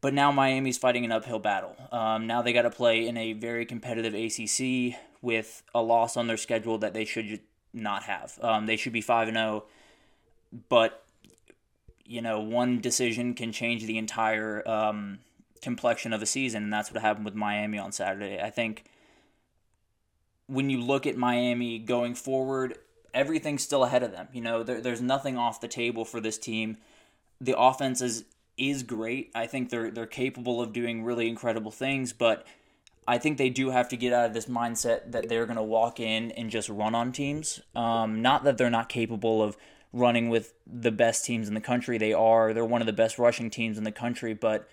But 0.00 0.14
now 0.14 0.30
Miami's 0.30 0.78
fighting 0.78 1.04
an 1.04 1.12
uphill 1.12 1.38
battle. 1.38 1.76
Um, 1.90 2.26
now 2.26 2.42
they 2.42 2.52
got 2.52 2.62
to 2.62 2.70
play 2.70 3.06
in 3.06 3.16
a 3.16 3.32
very 3.32 3.66
competitive 3.66 4.14
ACC 4.14 4.98
with 5.22 5.62
a 5.74 5.82
loss 5.82 6.16
on 6.16 6.28
their 6.28 6.36
schedule 6.36 6.78
that 6.78 6.94
they 6.94 7.04
should 7.04 7.40
not 7.72 8.04
have. 8.04 8.38
Um, 8.42 8.66
they 8.66 8.76
should 8.76 8.92
be 8.92 9.00
five 9.00 9.28
and 9.28 9.36
zero, 9.36 9.64
oh, 9.64 10.58
but 10.68 11.04
you 12.04 12.22
know 12.22 12.40
one 12.40 12.80
decision 12.80 13.34
can 13.34 13.52
change 13.52 13.84
the 13.84 13.98
entire 13.98 14.66
um, 14.68 15.18
complexion 15.60 16.12
of 16.12 16.22
a 16.22 16.26
season, 16.26 16.64
and 16.64 16.72
that's 16.72 16.92
what 16.92 17.02
happened 17.02 17.24
with 17.24 17.34
Miami 17.34 17.78
on 17.78 17.92
Saturday. 17.92 18.40
I 18.40 18.50
think 18.50 18.84
when 20.46 20.70
you 20.70 20.80
look 20.80 21.06
at 21.06 21.16
Miami 21.16 21.78
going 21.78 22.14
forward, 22.14 22.78
everything's 23.12 23.62
still 23.62 23.84
ahead 23.84 24.02
of 24.02 24.12
them. 24.12 24.28
You 24.32 24.40
know, 24.40 24.62
there, 24.62 24.80
there's 24.80 25.02
nothing 25.02 25.36
off 25.36 25.60
the 25.60 25.68
table 25.68 26.04
for 26.04 26.20
this 26.20 26.38
team. 26.38 26.76
The 27.40 27.58
offense 27.58 28.00
is 28.00 28.24
is 28.56 28.82
great. 28.82 29.30
I 29.34 29.46
think 29.46 29.70
they're 29.70 29.90
they're 29.90 30.06
capable 30.06 30.62
of 30.62 30.72
doing 30.72 31.04
really 31.04 31.28
incredible 31.28 31.70
things, 31.70 32.12
but 32.12 32.46
I 33.08 33.18
think 33.18 33.38
they 33.38 33.50
do 33.50 33.70
have 33.70 33.88
to 33.90 33.96
get 33.96 34.12
out 34.12 34.26
of 34.26 34.34
this 34.34 34.46
mindset 34.46 35.12
that 35.12 35.28
they're 35.28 35.46
going 35.46 35.56
to 35.56 35.62
walk 35.62 36.00
in 36.00 36.32
and 36.32 36.50
just 36.50 36.68
run 36.68 36.94
on 36.94 37.12
teams. 37.12 37.60
Um, 37.74 38.20
not 38.20 38.44
that 38.44 38.58
they're 38.58 38.70
not 38.70 38.88
capable 38.88 39.42
of 39.42 39.56
running 39.92 40.28
with 40.28 40.54
the 40.66 40.90
best 40.90 41.24
teams 41.24 41.46
in 41.46 41.54
the 41.54 41.60
country. 41.60 41.98
They 41.98 42.12
are. 42.12 42.52
They're 42.52 42.64
one 42.64 42.82
of 42.82 42.86
the 42.86 42.92
best 42.92 43.18
rushing 43.18 43.48
teams 43.48 43.78
in 43.78 43.84
the 43.84 43.92
country, 43.92 44.34
but 44.34 44.68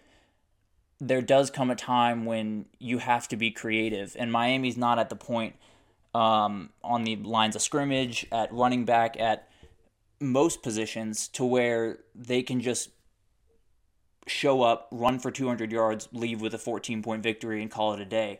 there 1.00 1.22
does 1.22 1.52
come 1.52 1.70
a 1.70 1.76
time 1.76 2.26
when 2.26 2.66
you 2.80 2.98
have 2.98 3.28
to 3.28 3.38
be 3.38 3.52
creative. 3.52 4.16
And 4.18 4.32
Miami's 4.32 4.78
not 4.78 4.98
at 4.98 5.10
the 5.10 5.16
point 5.16 5.56
um, 6.14 6.70
on 6.84 7.04
the 7.04 7.16
lines 7.18 7.56
of 7.56 7.62
scrimmage, 7.62 8.26
at 8.32 8.54
running 8.54 8.86
back, 8.86 9.20
at 9.20 9.50
most 10.20 10.64
positions 10.64 11.28
to 11.30 11.44
where 11.44 12.00
they 12.16 12.44
can 12.44 12.62
just 12.62 12.90
show 14.28 14.62
up, 14.62 14.88
run 14.92 15.20
for 15.20 15.32
200 15.32 15.72
yards, 15.72 16.08
leave 16.12 16.42
with 16.42 16.54
a 16.54 16.58
14 16.58 17.04
point 17.04 17.24
victory, 17.24 17.62
and 17.62 17.70
call 17.70 17.94
it 17.94 18.00
a 18.00 18.06
day. 18.06 18.40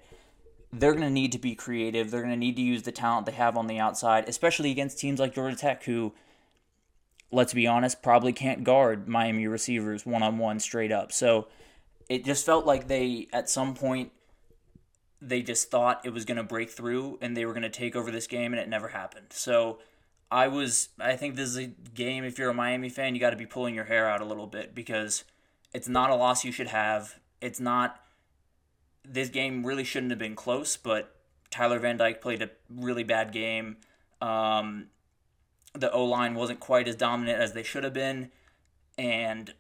They're 0.72 0.94
going 0.94 1.04
to 1.04 1.10
need 1.10 1.32
to 1.34 1.40
be 1.40 1.56
creative. 1.56 2.10
They're 2.10 2.22
going 2.22 2.34
to 2.34 2.40
need 2.40 2.56
to 2.56 2.62
use 2.62 2.84
the 2.84 2.92
talent 2.92 3.26
they 3.26 3.34
have 3.34 3.58
on 3.58 3.68
the 3.68 3.80
outside, 3.80 4.28
especially 4.28 4.72
against 4.72 4.98
teams 4.98 5.20
like 5.20 5.36
Georgia 5.36 5.56
Tech, 5.56 5.84
who, 5.84 6.14
let's 7.32 7.54
be 7.54 7.68
honest, 7.68 8.02
probably 8.02 8.34
can't 8.34 8.64
guard 8.64 9.08
Miami 9.08 9.46
receivers 9.46 10.06
one 10.06 10.24
on 10.24 10.38
one 10.38 10.60
straight 10.60 10.92
up. 10.92 11.12
So 11.12 11.48
it 12.10 12.26
just 12.26 12.46
felt 12.46 12.66
like 12.66 12.88
they, 12.88 13.28
at 13.32 13.50
some 13.50 13.76
point, 13.76 14.12
they 15.26 15.42
just 15.42 15.72
thought 15.72 16.02
it 16.04 16.12
was 16.12 16.26
going 16.26 16.38
to 16.38 16.44
break 16.44 16.70
through 16.70 17.18
and 17.22 17.36
they 17.36 17.46
were 17.46 17.54
going 17.54 17.64
to 17.64 17.70
take 17.70 17.96
over 17.96 18.12
this 18.12 18.28
game, 18.28 18.54
and 18.54 18.62
it 18.62 18.68
never 18.68 18.90
happened. 18.90 19.28
So 19.30 19.80
I 20.30 20.48
was, 20.48 20.90
I 21.00 21.16
think 21.16 21.36
this 21.36 21.50
is 21.50 21.58
a 21.58 21.68
game, 21.68 22.24
if 22.24 22.38
you're 22.38 22.50
a 22.50 22.54
Miami 22.54 22.90
fan, 22.90 23.16
you 23.16 23.22
got 23.22 23.30
to 23.30 23.38
be 23.38 23.46
pulling 23.46 23.76
your 23.76 23.86
hair 23.86 24.08
out 24.10 24.22
a 24.22 24.26
little 24.26 24.48
bit 24.48 24.76
because 24.76 25.24
it's 25.74 25.88
not 25.88 26.10
a 26.10 26.16
loss 26.16 26.44
you 26.44 26.52
should 26.52 26.68
have. 26.68 27.20
It's 27.42 27.60
not. 27.60 28.00
This 29.06 29.30
game 29.30 29.66
really 29.66 29.84
shouldn't 29.84 30.12
have 30.12 30.20
been 30.20 30.36
close, 30.36 30.78
but 30.78 31.16
Tyler 31.52 31.80
Van 31.80 31.98
Dyke 31.98 32.22
played 32.22 32.42
a 32.42 32.50
really 32.70 33.04
bad 33.04 33.32
game. 33.32 33.78
Um, 34.22 34.88
the 35.74 35.92
O 35.92 36.06
line 36.06 36.36
wasn't 36.36 36.60
quite 36.60 36.88
as 36.88 36.96
dominant 36.96 37.40
as 37.40 37.54
they 37.54 37.64
should 37.64 37.84
have 37.84 37.94
been, 37.94 38.32
and 38.98 39.54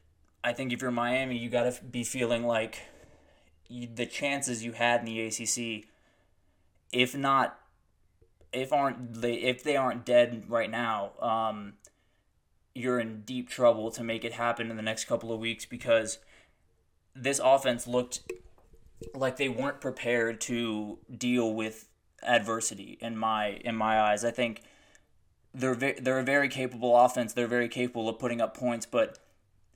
I 0.43 0.53
think 0.53 0.71
if 0.71 0.81
you're 0.81 0.91
Miami, 0.91 1.37
you 1.37 1.49
got 1.49 1.63
to 1.63 1.83
be 1.83 2.03
feeling 2.03 2.45
like 2.45 2.79
you, 3.67 3.87
the 3.93 4.05
chances 4.05 4.63
you 4.63 4.73
had 4.73 5.01
in 5.01 5.05
the 5.05 5.21
ACC, 5.21 5.87
if 6.91 7.15
not, 7.15 7.59
if 8.51 8.71
aren't 8.71 9.21
they, 9.21 9.33
if 9.33 9.63
they 9.63 9.75
aren't 9.75 10.05
dead 10.05 10.45
right 10.47 10.69
now, 10.69 11.11
um, 11.19 11.73
you're 12.75 12.99
in 12.99 13.21
deep 13.21 13.49
trouble 13.49 13.91
to 13.91 14.03
make 14.03 14.23
it 14.23 14.33
happen 14.33 14.69
in 14.69 14.77
the 14.77 14.83
next 14.83 15.05
couple 15.05 15.31
of 15.31 15.39
weeks 15.39 15.65
because 15.65 16.19
this 17.15 17.39
offense 17.43 17.87
looked 17.87 18.21
like 19.13 19.37
they 19.37 19.49
weren't 19.49 19.81
prepared 19.81 20.41
to 20.41 20.99
deal 21.15 21.53
with 21.53 21.87
adversity 22.23 22.97
in 23.01 23.17
my 23.17 23.59
in 23.65 23.75
my 23.75 23.99
eyes. 23.99 24.23
I 24.23 24.31
think 24.31 24.61
they're 25.53 25.75
ve- 25.75 25.99
they're 25.99 26.19
a 26.19 26.23
very 26.23 26.49
capable 26.49 26.97
offense. 26.97 27.33
They're 27.33 27.47
very 27.47 27.69
capable 27.69 28.09
of 28.09 28.17
putting 28.17 28.41
up 28.41 28.55
points, 28.55 28.85
but 28.85 29.19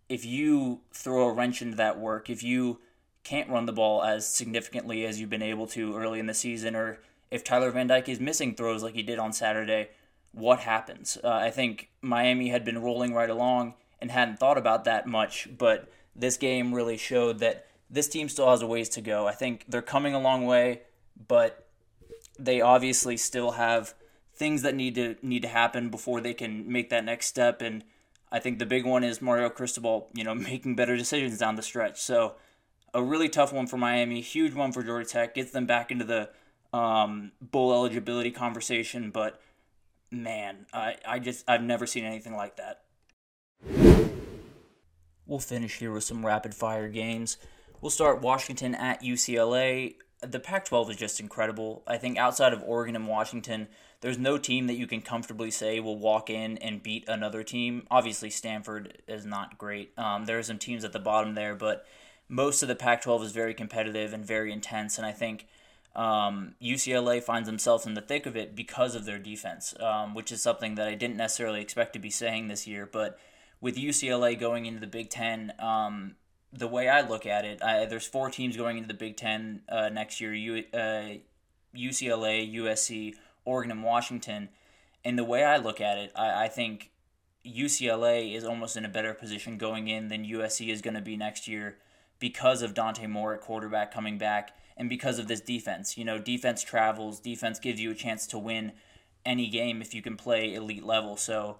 if 0.09 0.25
you 0.25 0.81
throw 0.93 1.27
a 1.27 1.33
wrench 1.33 1.61
into 1.61 1.77
that 1.77 1.99
work, 1.99 2.29
if 2.29 2.41
you 2.41 2.79
can't 3.27 3.49
run 3.49 3.65
the 3.65 3.73
ball 3.73 4.03
as 4.03 4.25
significantly 4.25 5.05
as 5.05 5.19
you've 5.19 5.29
been 5.29 5.41
able 5.41 5.67
to 5.67 5.97
early 5.97 6.19
in 6.19 6.27
the 6.27 6.33
season, 6.33 6.77
or 6.77 6.99
if 7.29 7.43
Tyler 7.43 7.71
Van 7.71 7.87
Dyke 7.87 8.07
is 8.07 8.21
missing 8.21 8.55
throws 8.55 8.83
like 8.83 8.93
he 8.93 9.03
did 9.03 9.19
on 9.19 9.33
Saturday, 9.33 9.89
what 10.31 10.59
happens. 10.59 11.17
Uh, 11.21 11.29
I 11.29 11.49
think 11.49 11.89
Miami 12.01 12.49
had 12.49 12.63
been 12.63 12.81
rolling 12.81 13.13
right 13.13 13.29
along 13.29 13.73
and 13.99 14.11
hadn't 14.11 14.39
thought 14.39 14.57
about 14.57 14.85
that 14.85 15.07
much, 15.07 15.49
but 15.57 15.91
this 16.15 16.37
game 16.37 16.73
really 16.73 16.95
showed 16.95 17.39
that 17.39 17.67
this 17.89 18.07
team 18.07 18.29
still 18.29 18.49
has 18.49 18.61
a 18.61 18.67
ways 18.67 18.87
to 18.89 19.01
go. 19.01 19.27
I 19.27 19.33
think 19.33 19.65
they're 19.67 19.81
coming 19.81 20.13
a 20.13 20.19
long 20.19 20.45
way, 20.45 20.83
but 21.27 21.67
they 22.39 22.61
obviously 22.61 23.17
still 23.17 23.51
have 23.51 23.93
things 24.35 24.61
that 24.61 24.75
need 24.75 24.95
to 24.95 25.15
need 25.21 25.41
to 25.41 25.47
happen 25.49 25.89
before 25.89 26.21
they 26.21 26.33
can 26.33 26.71
make 26.71 26.89
that 26.91 27.03
next 27.03 27.25
step 27.25 27.61
and 27.61 27.83
I 28.31 28.39
think 28.39 28.59
the 28.59 28.65
big 28.65 28.85
one 28.85 29.03
is 29.03 29.21
Mario 29.21 29.49
Cristobal, 29.49 30.09
you 30.13 30.23
know, 30.23 30.35
making 30.51 30.75
better 30.75 30.97
decisions 30.97 31.37
down 31.37 31.55
the 31.55 31.61
stretch. 31.61 31.99
So 32.01 32.35
a 32.93 33.03
really 33.03 33.29
tough 33.29 33.53
one 33.53 33.67
for 33.67 33.77
Miami, 33.77 34.21
huge 34.21 34.53
one 34.53 34.71
for 34.71 34.83
Georgia 34.83 35.07
Tech, 35.07 35.35
gets 35.35 35.51
them 35.51 35.65
back 35.65 35.91
into 35.91 36.05
the 36.05 36.29
um, 36.73 37.31
bowl 37.41 37.73
eligibility 37.73 38.31
conversation, 38.31 39.11
but 39.11 39.41
man, 40.11 40.65
I, 40.73 40.95
I 41.07 41.19
just 41.19 41.43
I've 41.47 41.63
never 41.63 41.85
seen 41.85 42.03
anything 42.03 42.35
like 42.35 42.57
that. 42.57 42.83
We'll 45.25 45.39
finish 45.39 45.79
here 45.79 45.91
with 45.91 46.03
some 46.03 46.25
rapid 46.25 46.55
fire 46.55 46.87
games. 46.87 47.37
We'll 47.81 47.89
start 47.89 48.21
Washington 48.21 48.73
at 48.73 49.03
UCLA. 49.03 49.95
The 50.21 50.39
Pac 50.39 50.65
12 50.65 50.91
is 50.91 50.95
just 50.95 51.19
incredible. 51.19 51.83
I 51.85 51.97
think 51.97 52.17
outside 52.17 52.53
of 52.53 52.63
Oregon 52.63 52.95
and 52.95 53.07
Washington, 53.07 53.67
there's 54.01 54.17
no 54.17 54.37
team 54.37 54.67
that 54.67 54.75
you 54.75 54.87
can 54.87 55.01
comfortably 55.01 55.51
say 55.51 55.79
will 55.79 55.97
walk 55.97 56.29
in 56.29 56.57
and 56.59 56.81
beat 56.81 57.07
another 57.07 57.43
team. 57.43 57.85
Obviously, 57.91 58.29
Stanford 58.29 59.01
is 59.07 59.25
not 59.25 59.57
great. 59.57 59.91
Um, 59.97 60.25
there 60.25 60.39
are 60.39 60.43
some 60.43 60.57
teams 60.57 60.83
at 60.85 60.93
the 60.93 60.99
bottom 60.99 61.35
there, 61.35 61.55
but 61.55 61.85
most 62.29 62.61
of 62.61 62.67
the 62.67 62.75
Pac 62.75 63.01
12 63.01 63.23
is 63.23 63.31
very 63.31 63.53
competitive 63.53 64.13
and 64.13 64.25
very 64.25 64.51
intense. 64.51 64.97
And 64.97 65.05
I 65.05 65.11
think 65.11 65.47
um, 65.95 66.55
UCLA 66.61 67.23
finds 67.23 67.47
themselves 67.47 67.85
in 67.85 67.93
the 67.93 68.01
thick 68.01 68.25
of 68.25 68.35
it 68.35 68.55
because 68.55 68.95
of 68.95 69.05
their 69.05 69.17
defense, 69.17 69.73
um, 69.79 70.13
which 70.13 70.31
is 70.31 70.41
something 70.41 70.75
that 70.75 70.87
I 70.87 70.95
didn't 70.95 71.17
necessarily 71.17 71.61
expect 71.61 71.93
to 71.93 71.99
be 71.99 72.09
saying 72.09 72.47
this 72.47 72.67
year. 72.67 72.87
But 72.91 73.17
with 73.61 73.77
UCLA 73.77 74.39
going 74.39 74.65
into 74.65 74.79
the 74.79 74.87
Big 74.87 75.09
Ten, 75.09 75.53
um, 75.59 76.15
the 76.53 76.67
way 76.67 76.87
I 76.87 77.01
look 77.01 77.25
at 77.25 77.45
it, 77.45 77.63
I, 77.63 77.85
there's 77.85 78.05
four 78.05 78.29
teams 78.29 78.55
going 78.55 78.77
into 78.77 78.87
the 78.87 78.93
Big 78.93 79.17
Ten 79.17 79.61
uh, 79.69 79.89
next 79.89 80.21
year: 80.21 80.33
U, 80.33 80.63
uh, 80.73 81.17
UCLA, 81.75 82.53
USC, 82.55 83.15
Oregon, 83.45 83.71
and 83.71 83.83
Washington. 83.83 84.49
And 85.03 85.17
the 85.17 85.23
way 85.23 85.43
I 85.43 85.57
look 85.57 85.81
at 85.81 85.97
it, 85.97 86.11
I, 86.15 86.45
I 86.45 86.47
think 86.47 86.91
UCLA 87.45 88.35
is 88.35 88.43
almost 88.43 88.77
in 88.77 88.85
a 88.85 88.89
better 88.89 89.13
position 89.13 89.57
going 89.57 89.87
in 89.87 90.09
than 90.09 90.25
USC 90.25 90.69
is 90.69 90.81
going 90.81 90.95
to 90.95 91.01
be 91.01 91.17
next 91.17 91.47
year 91.47 91.77
because 92.19 92.61
of 92.61 92.73
Dante 92.73 93.07
Moore 93.07 93.33
at 93.33 93.41
quarterback 93.41 93.93
coming 93.93 94.17
back 94.17 94.55
and 94.75 94.89
because 94.89 95.19
of 95.19 95.27
this 95.27 95.41
defense. 95.41 95.97
You 95.97 96.05
know, 96.05 96.19
defense 96.19 96.63
travels, 96.63 97.19
defense 97.19 97.59
gives 97.59 97.79
you 97.79 97.91
a 97.91 97.95
chance 97.95 98.27
to 98.27 98.37
win 98.37 98.73
any 99.25 99.49
game 99.49 99.81
if 99.81 99.93
you 99.93 100.01
can 100.01 100.15
play 100.15 100.53
elite 100.53 100.85
level. 100.85 101.17
So 101.17 101.57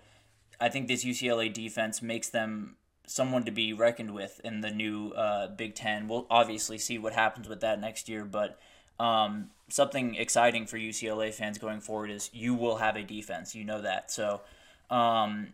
I 0.59 0.69
think 0.69 0.87
this 0.87 1.03
UCLA 1.03 1.51
defense 1.51 2.01
makes 2.01 2.29
them 2.29 2.77
someone 3.05 3.43
to 3.45 3.51
be 3.51 3.73
reckoned 3.73 4.13
with 4.13 4.41
in 4.43 4.61
the 4.61 4.71
new 4.71 5.11
uh, 5.11 5.47
Big 5.47 5.75
Ten. 5.75 6.07
We'll 6.07 6.27
obviously 6.29 6.77
see 6.77 6.97
what 6.97 7.13
happens 7.13 7.47
with 7.47 7.61
that 7.61 7.79
next 7.79 8.09
year, 8.09 8.25
but 8.25 8.59
um, 8.99 9.51
something 9.69 10.15
exciting 10.15 10.65
for 10.65 10.77
UCLA 10.77 11.33
fans 11.33 11.57
going 11.57 11.81
forward 11.81 12.09
is 12.09 12.29
you 12.33 12.53
will 12.53 12.77
have 12.77 12.95
a 12.95 13.03
defense. 13.03 13.55
You 13.55 13.63
know 13.63 13.81
that. 13.81 14.11
So 14.11 14.41
um, 14.89 15.53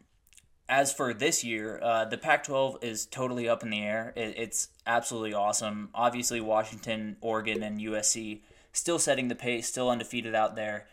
as 0.70 0.94
for 0.94 1.14
this 1.14 1.44
year, 1.44 1.80
uh, 1.82 2.06
the 2.06 2.18
Pac 2.18 2.46
12 2.46 2.80
is 2.82 3.06
totally 3.06 3.50
up 3.50 3.64
in 3.64 3.70
the 3.70 3.82
air. 3.82 4.14
It, 4.16 4.36
it's 4.38 4.70
absolutely 4.88 5.34
awesome. 5.34 5.90
Obviously, 5.94 6.40
Washington, 6.40 7.18
Oregon, 7.22 7.64
and 7.64 7.80
USC 7.80 8.40
still 8.72 9.00
setting 9.00 9.28
the 9.28 9.36
pace, 9.36 9.68
still 9.68 9.90
undefeated 9.90 10.34
out 10.34 10.56
there. 10.56 10.88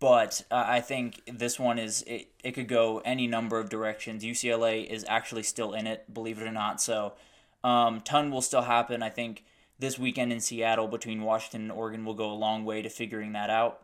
But 0.00 0.42
uh, 0.50 0.64
I 0.66 0.80
think 0.80 1.20
this 1.26 1.58
one 1.58 1.78
is, 1.78 2.02
it, 2.02 2.28
it 2.42 2.52
could 2.52 2.68
go 2.68 3.02
any 3.04 3.26
number 3.26 3.58
of 3.58 3.68
directions. 3.68 4.24
UCLA 4.24 4.86
is 4.86 5.04
actually 5.08 5.42
still 5.42 5.74
in 5.74 5.86
it, 5.86 6.12
believe 6.12 6.40
it 6.40 6.46
or 6.46 6.52
not. 6.52 6.80
So, 6.80 7.14
um, 7.62 8.00
ton 8.00 8.30
will 8.30 8.40
still 8.40 8.62
happen. 8.62 9.02
I 9.02 9.10
think 9.10 9.44
this 9.78 9.98
weekend 9.98 10.32
in 10.32 10.40
Seattle 10.40 10.88
between 10.88 11.22
Washington 11.22 11.62
and 11.62 11.72
Oregon 11.72 12.04
will 12.04 12.14
go 12.14 12.30
a 12.30 12.32
long 12.32 12.64
way 12.64 12.80
to 12.80 12.88
figuring 12.88 13.32
that 13.32 13.50
out. 13.50 13.82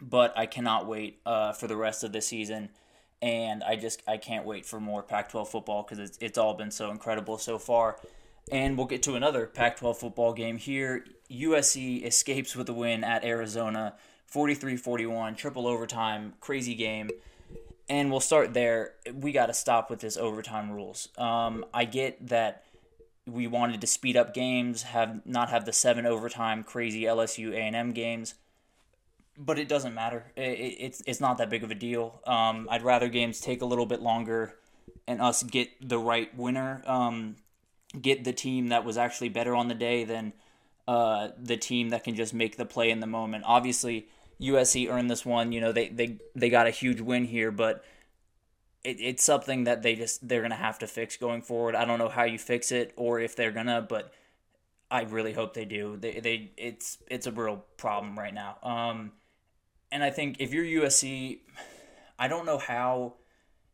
But 0.00 0.36
I 0.36 0.46
cannot 0.46 0.86
wait 0.86 1.20
uh, 1.24 1.52
for 1.52 1.68
the 1.68 1.76
rest 1.76 2.02
of 2.04 2.12
the 2.12 2.20
season 2.20 2.70
and 3.22 3.62
I 3.62 3.76
just 3.76 4.02
I 4.06 4.16
can't 4.16 4.44
wait 4.44 4.66
for 4.66 4.80
more 4.80 5.02
Pac-12 5.02 5.46
football 5.46 5.84
because 5.84 6.00
it's 6.00 6.18
it's 6.20 6.36
all 6.36 6.54
been 6.54 6.72
so 6.72 6.90
incredible 6.90 7.38
so 7.38 7.58
far. 7.58 7.96
And 8.50 8.76
we'll 8.76 8.88
get 8.88 9.04
to 9.04 9.14
another 9.14 9.46
Pac-12 9.46 9.96
football 9.96 10.32
game 10.34 10.58
here. 10.58 11.06
USC 11.30 12.04
escapes 12.04 12.56
with 12.56 12.68
a 12.68 12.72
win 12.72 13.04
at 13.04 13.24
Arizona, 13.24 13.94
43-41, 14.34 15.36
triple 15.36 15.68
overtime, 15.68 16.34
crazy 16.40 16.74
game. 16.74 17.08
And 17.88 18.10
we'll 18.10 18.20
start 18.20 18.52
there. 18.52 18.94
We 19.14 19.30
got 19.30 19.46
to 19.46 19.54
stop 19.54 19.90
with 19.90 20.00
this 20.00 20.16
overtime 20.16 20.72
rules. 20.72 21.08
Um, 21.16 21.64
I 21.72 21.84
get 21.84 22.26
that 22.28 22.64
we 23.26 23.46
wanted 23.46 23.80
to 23.80 23.86
speed 23.86 24.16
up 24.16 24.34
games, 24.34 24.82
have 24.82 25.24
not 25.24 25.50
have 25.50 25.64
the 25.64 25.72
seven 25.72 26.04
overtime 26.04 26.64
crazy 26.64 27.02
LSU 27.02 27.52
A&M 27.52 27.92
games 27.92 28.34
but 29.38 29.58
it 29.58 29.68
doesn't 29.68 29.94
matter. 29.94 30.24
It, 30.36 30.76
it's 30.78 31.02
it's 31.06 31.20
not 31.20 31.38
that 31.38 31.50
big 31.50 31.64
of 31.64 31.70
a 31.70 31.74
deal. 31.74 32.20
Um, 32.26 32.68
I'd 32.70 32.82
rather 32.82 33.08
games 33.08 33.40
take 33.40 33.62
a 33.62 33.66
little 33.66 33.86
bit 33.86 34.00
longer 34.00 34.54
and 35.06 35.20
us 35.20 35.42
get 35.42 35.68
the 35.86 35.98
right 35.98 36.34
winner, 36.36 36.82
um, 36.86 37.36
get 38.00 38.24
the 38.24 38.32
team 38.32 38.68
that 38.68 38.84
was 38.84 38.96
actually 38.96 39.28
better 39.28 39.54
on 39.54 39.68
the 39.68 39.74
day 39.74 40.04
than 40.04 40.32
uh, 40.86 41.28
the 41.38 41.56
team 41.56 41.90
that 41.90 42.04
can 42.04 42.14
just 42.14 42.34
make 42.34 42.56
the 42.56 42.66
play 42.66 42.90
in 42.90 43.00
the 43.00 43.06
moment. 43.06 43.44
Obviously, 43.46 44.08
USC 44.40 44.90
earned 44.90 45.10
this 45.10 45.24
one. 45.24 45.52
You 45.52 45.60
know 45.60 45.72
they 45.72 45.88
they 45.88 46.18
they 46.34 46.50
got 46.50 46.66
a 46.66 46.70
huge 46.70 47.00
win 47.00 47.24
here, 47.24 47.50
but 47.50 47.84
it, 48.84 49.00
it's 49.00 49.22
something 49.22 49.64
that 49.64 49.82
they 49.82 49.94
just 49.94 50.26
they're 50.28 50.42
gonna 50.42 50.54
have 50.54 50.78
to 50.80 50.86
fix 50.86 51.16
going 51.16 51.42
forward. 51.42 51.74
I 51.74 51.84
don't 51.84 51.98
know 51.98 52.08
how 52.08 52.24
you 52.24 52.38
fix 52.38 52.72
it 52.72 52.92
or 52.96 53.20
if 53.20 53.36
they're 53.36 53.52
gonna, 53.52 53.82
but 53.82 54.12
I 54.90 55.02
really 55.02 55.32
hope 55.32 55.54
they 55.54 55.64
do. 55.64 55.96
They 55.96 56.20
they 56.20 56.50
it's 56.56 56.98
it's 57.08 57.26
a 57.26 57.32
real 57.32 57.64
problem 57.76 58.18
right 58.18 58.34
now. 58.34 58.58
Um, 58.62 59.12
and 59.92 60.02
I 60.02 60.10
think 60.10 60.36
if 60.40 60.52
you're 60.52 60.64
USC, 60.64 61.40
I 62.18 62.26
don't 62.26 62.46
know 62.46 62.58
how 62.58 63.14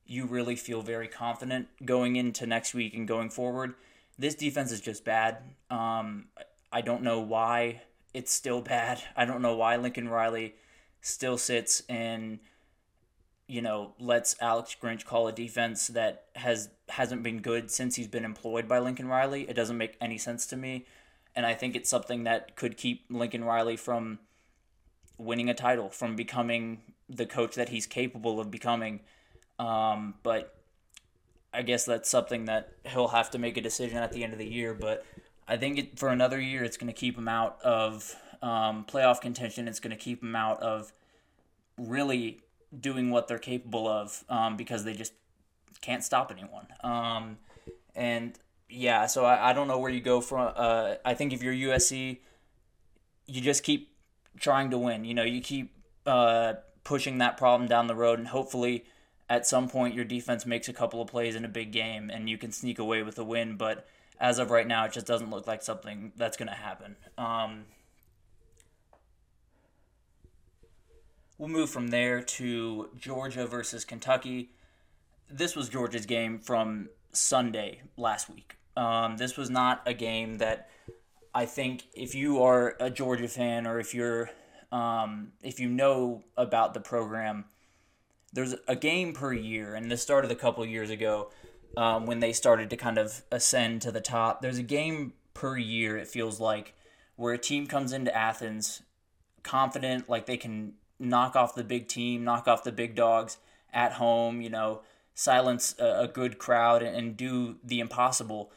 you 0.05 0.27
really 0.27 0.57
feel 0.57 0.83
very 0.83 1.07
confident 1.07 1.69
going 1.85 2.17
into 2.17 2.45
next 2.45 2.75
week 2.75 2.95
and 2.95 3.07
going 3.07 3.31
forward. 3.31 3.75
This 4.19 4.35
defense 4.35 4.73
is 4.73 4.81
just 4.81 5.05
bad. 5.05 5.39
Um, 5.71 6.27
I 6.73 6.81
don't 6.81 7.03
know 7.03 7.21
why 7.21 7.83
it's 8.13 8.33
still 8.33 8.61
bad. 8.61 9.01
I 9.17 9.25
don't 9.27 9.43
know 9.43 9.55
why 9.55 9.77
Lincoln 9.77 10.09
Riley 10.09 10.57
still 11.01 11.39
sits 11.39 11.85
and 11.89 12.41
you 13.47 13.63
know 13.63 13.95
lets 14.01 14.35
Alex 14.41 14.77
Grinch 14.83 15.05
call 15.05 15.29
a 15.29 15.33
defense 15.33 15.87
that 15.89 16.25
has 16.35 16.69
hasn't 16.89 17.23
been 17.23 17.41
good 17.41 17.71
since 17.71 17.95
he's 17.95 18.09
been 18.09 18.25
employed 18.25 18.67
by 18.67 18.81
Lincoln 18.81 19.07
Riley. 19.07 19.49
It 19.49 19.55
doesn't 19.55 19.79
make 19.79 19.97
any 20.01 20.19
sense 20.19 20.47
to 20.47 20.57
me, 20.57 20.87
and 21.37 21.47
I 21.47 21.55
think 21.55 21.77
it's 21.77 21.89
something 21.89 22.25
that 22.25 22.57
could 22.57 22.77
keep 22.77 23.05
Lincoln 23.09 23.45
Riley 23.45 23.77
from 23.77 24.19
winning 25.19 25.51
a 25.51 25.55
title, 25.55 25.91
from 25.91 26.17
becoming 26.17 26.81
the 27.09 27.27
coach 27.27 27.55
that 27.57 27.69
he's 27.69 27.87
capable 27.87 28.41
of 28.41 28.51
becoming. 28.51 29.01
Um, 29.59 30.15
but 30.23 30.55
I 31.53 31.63
guess 31.63 31.85
that's 31.85 32.09
something 32.09 32.45
that 32.47 32.73
he'll 32.85 33.09
have 33.09 33.31
to 33.31 33.39
make 33.39 33.57
a 33.57 33.61
decision 33.61 33.99
at 33.99 34.13
the 34.13 34.23
end 34.23 34.33
of 34.33 34.39
the 34.39 34.47
year. 34.47 34.75
But 34.75 35.05
I 35.47 35.57
think 35.57 35.79
it, 35.79 35.99
for 35.99 36.09
another 36.09 36.41
year, 36.41 36.63
it's 36.63 36.77
going 36.77 36.93
to 36.93 36.99
keep 36.99 37.17
him 37.17 37.29
out 37.29 37.61
of 37.63 38.15
um, 38.43 38.85
playoff 38.89 39.21
contention. 39.21 39.67
It's 39.67 39.81
going 39.81 39.97
to 39.97 40.03
keep 40.03 40.23
him 40.23 40.37
out 40.37 40.63
of 40.63 40.93
really 41.77 42.41
doing 42.79 43.11
what 43.11 43.29
they're 43.29 43.39
capable 43.39 43.89
of 43.89 44.25
um, 44.29 44.57
because 44.57 44.85
they 44.85 44.93
just 44.93 45.13
can't 45.81 46.05
stop 46.05 46.31
anyone. 46.31 46.67
Um, 46.83 47.39
and 47.95 48.39
yeah, 48.69 49.07
so 49.07 49.25
I, 49.25 49.51
I 49.51 49.53
don't 49.53 49.69
know 49.69 49.79
where 49.79 49.91
you 49.91 50.01
go 50.01 50.21
from. 50.21 50.53
Uh, 50.55 50.95
I 51.05 51.15
think 51.15 51.33
if 51.33 51.43
you're 51.43 51.55
USC, 51.55 52.19
you 53.27 53.41
just 53.41 53.63
keep 53.63 53.91
trying 54.39 54.71
to 54.71 54.79
win. 54.79 55.05
You 55.05 55.15
know, 55.15 55.25
you 55.25 55.41
keep 55.41 55.73
uh, 56.07 56.55
pushing 56.85 57.19
that 57.19 57.37
problem 57.37 57.69
down 57.69 57.87
the 57.87 57.95
road, 57.95 58.19
and 58.19 58.29
hopefully, 58.29 58.85
at 59.29 59.47
some 59.47 59.69
point, 59.69 59.95
your 59.95 60.05
defense 60.05 60.47
makes 60.47 60.69
a 60.69 60.73
couple 60.73 61.01
of 61.01 61.09
plays 61.09 61.37
in 61.37 61.45
a 61.45 61.49
big 61.49 61.73
game, 61.73 62.11
and 62.11 62.29
you 62.29 62.39
can 62.39 62.53
sneak 62.53 62.79
away 62.79 63.03
with 63.03 63.19
a 63.19 63.25
win. 63.25 63.57
But 63.57 63.87
as 64.21 64.39
of 64.39 64.51
right 64.51 64.67
now, 64.67 64.85
it 64.85 64.93
just 64.93 65.07
doesn't 65.07 65.31
look 65.31 65.47
like 65.47 65.63
something 65.63 66.13
that's 66.17 66.37
going 66.37 66.49
to 66.49 66.55
happen. 66.55 66.97
Um, 67.17 67.65
we'll 71.37 71.49
move 71.49 71.71
from 71.71 71.89
there 71.89 72.23
to 72.23 72.89
Georgia 72.99 73.47
versus 73.47 73.85
Kentucky. 73.85 74.51
This 75.31 75.55
was 75.55 75.69
Georgia's 75.69 76.07
game 76.07 76.39
from 76.39 76.89
Sunday 77.13 77.83
last 77.97 78.31
week. 78.31 78.57
Um, 78.77 79.17
this 79.17 79.37
was 79.37 79.51
not 79.51 79.83
a 79.87 79.93
game 79.93 80.39
that 80.39 80.71
I 81.35 81.47
think 81.47 81.85
if 81.95 82.15
you 82.15 82.43
are 82.43 82.77
a 82.81 82.91
Georgia 82.91 83.29
fan 83.29 83.67
or 83.67 83.79
if 83.79 83.95
you're 83.95 84.31
um, 84.71 85.33
if 85.43 85.61
you 85.61 85.69
know 85.69 86.25
about 86.37 86.75
the 86.75 86.81
program, 86.81 87.47
there's 88.33 88.55
a 88.67 88.77
game 88.77 89.13
per 89.13 89.33
year, 89.33 89.75
and 89.75 89.91
this 89.91 90.03
started 90.03 90.31
a 90.31 90.37
couple 90.37 90.65
years 90.67 90.91
ago 90.91 91.31
um, 91.77 92.07
when 92.07 92.21
they 92.21 92.33
started 92.33 92.71
to 92.71 92.77
kind 92.77 92.99
of 92.99 93.23
ascend 93.31 93.83
to 93.83 93.93
the 93.93 94.01
top. 94.01 94.43
There's 94.43 94.59
a 94.59 94.63
game 94.63 95.15
per 95.33 95.57
year, 95.57 95.97
it 95.97 96.09
feels 96.09 96.39
like, 96.39 96.75
where 97.17 97.33
a 97.33 97.39
team 97.39 97.67
comes 97.67 97.93
into 97.93 98.15
Athens 98.15 98.83
confident, 99.43 100.09
like 100.09 100.27
they 100.27 100.37
can 100.37 100.75
knock 100.99 101.37
off 101.37 101.55
the 101.55 101.65
big 101.65 101.89
team, 101.89 102.25
knock 102.25 102.47
off 102.47 102.65
the 102.65 102.73
big 102.73 102.95
dogs 102.95 103.39
at 103.73 103.93
home, 103.93 104.41
you 104.41 104.51
know, 104.51 104.83
silence 105.15 105.75
a, 105.79 106.01
a 106.01 106.09
good 106.09 106.39
crowd 106.39 106.83
and, 106.83 106.95
and 106.95 107.17
do 107.17 107.57
the 107.65 107.81
impossible 107.81 108.53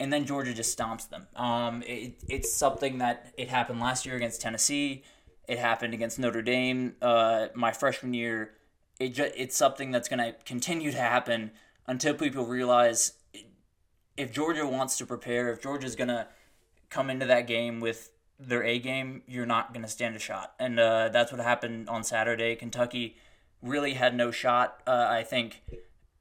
and 0.00 0.12
then 0.12 0.24
Georgia 0.24 0.54
just 0.54 0.76
stomps 0.76 1.08
them. 1.08 1.26
Um, 1.34 1.82
it, 1.86 2.14
it's 2.28 2.52
something 2.52 2.98
that 2.98 3.32
it 3.36 3.48
happened 3.48 3.80
last 3.80 4.06
year 4.06 4.16
against 4.16 4.40
Tennessee. 4.40 5.02
It 5.48 5.58
happened 5.58 5.94
against 5.94 6.18
Notre 6.18 6.42
Dame 6.42 6.94
uh, 7.02 7.48
my 7.54 7.72
freshman 7.72 8.14
year. 8.14 8.52
It 9.00 9.14
ju- 9.14 9.30
it's 9.36 9.56
something 9.56 9.90
that's 9.90 10.08
going 10.08 10.18
to 10.18 10.34
continue 10.44 10.92
to 10.92 10.98
happen 10.98 11.52
until 11.86 12.14
people 12.14 12.44
realize 12.44 13.14
if 14.16 14.32
Georgia 14.32 14.66
wants 14.66 14.98
to 14.98 15.06
prepare, 15.06 15.50
if 15.52 15.62
Georgia's 15.62 15.96
going 15.96 16.08
to 16.08 16.26
come 16.90 17.08
into 17.10 17.26
that 17.26 17.46
game 17.46 17.80
with 17.80 18.10
their 18.38 18.62
A 18.62 18.78
game, 18.78 19.22
you're 19.26 19.46
not 19.46 19.72
going 19.72 19.84
to 19.84 19.90
stand 19.90 20.14
a 20.14 20.18
shot. 20.18 20.54
And 20.58 20.78
uh, 20.78 21.08
that's 21.08 21.32
what 21.32 21.40
happened 21.40 21.88
on 21.88 22.04
Saturday. 22.04 22.54
Kentucky 22.54 23.16
really 23.62 23.94
had 23.94 24.14
no 24.14 24.30
shot. 24.30 24.80
Uh, 24.86 25.06
I 25.08 25.22
think 25.22 25.62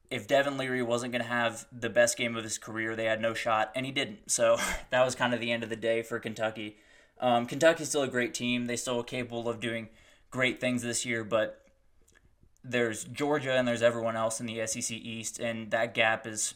if 0.09 0.27
Devin 0.27 0.57
Leary 0.57 0.81
wasn't 0.81 1.11
going 1.11 1.21
to 1.21 1.27
have 1.27 1.65
the 1.71 1.89
best 1.89 2.17
game 2.17 2.35
of 2.35 2.43
his 2.43 2.57
career, 2.57 2.95
they 2.95 3.05
had 3.05 3.21
no 3.21 3.33
shot, 3.33 3.71
and 3.75 3.85
he 3.85 3.91
didn't. 3.91 4.31
So 4.31 4.57
that 4.89 5.03
was 5.03 5.15
kind 5.15 5.33
of 5.33 5.39
the 5.39 5.51
end 5.51 5.63
of 5.63 5.69
the 5.69 5.75
day 5.75 6.01
for 6.01 6.19
Kentucky. 6.19 6.77
Um, 7.19 7.45
Kentucky's 7.45 7.89
still 7.89 8.03
a 8.03 8.07
great 8.07 8.33
team. 8.33 8.65
They 8.65 8.75
still 8.75 8.99
are 8.99 9.03
capable 9.03 9.49
of 9.49 9.59
doing 9.59 9.89
great 10.29 10.59
things 10.59 10.83
this 10.83 11.05
year, 11.05 11.23
but 11.23 11.63
there's 12.63 13.05
Georgia 13.05 13.53
and 13.53 13.67
there's 13.67 13.81
everyone 13.81 14.15
else 14.15 14.39
in 14.39 14.45
the 14.45 14.65
SEC 14.65 14.91
East, 14.91 15.39
and 15.39 15.71
that 15.71 15.93
gap 15.93 16.27
is 16.27 16.53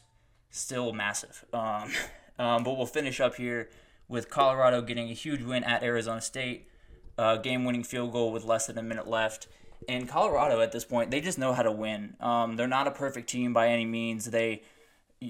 still 0.49 0.93
massive. 0.93 1.45
Um, 1.51 1.91
um, 2.39 2.63
but 2.63 2.77
we'll 2.77 2.85
finish 2.85 3.19
up 3.19 3.35
here 3.35 3.69
with 4.07 4.29
Colorado 4.29 4.81
getting 4.81 5.09
a 5.09 5.13
huge 5.13 5.41
win 5.41 5.63
at 5.63 5.83
Arizona 5.83 6.21
State, 6.21 6.67
uh, 7.17 7.37
game-winning 7.37 7.83
field 7.83 8.11
goal 8.11 8.31
with 8.31 8.43
less 8.43 8.67
than 8.67 8.77
a 8.77 8.83
minute 8.83 9.07
left 9.07 9.47
in 9.87 10.07
Colorado 10.07 10.61
at 10.61 10.71
this 10.71 10.85
point, 10.85 11.11
they 11.11 11.21
just 11.21 11.37
know 11.37 11.53
how 11.53 11.63
to 11.63 11.71
win. 11.71 12.15
Um, 12.19 12.55
they're 12.55 12.67
not 12.67 12.87
a 12.87 12.91
perfect 12.91 13.29
team 13.29 13.53
by 13.53 13.69
any 13.69 13.85
means. 13.85 14.25
They 14.25 14.63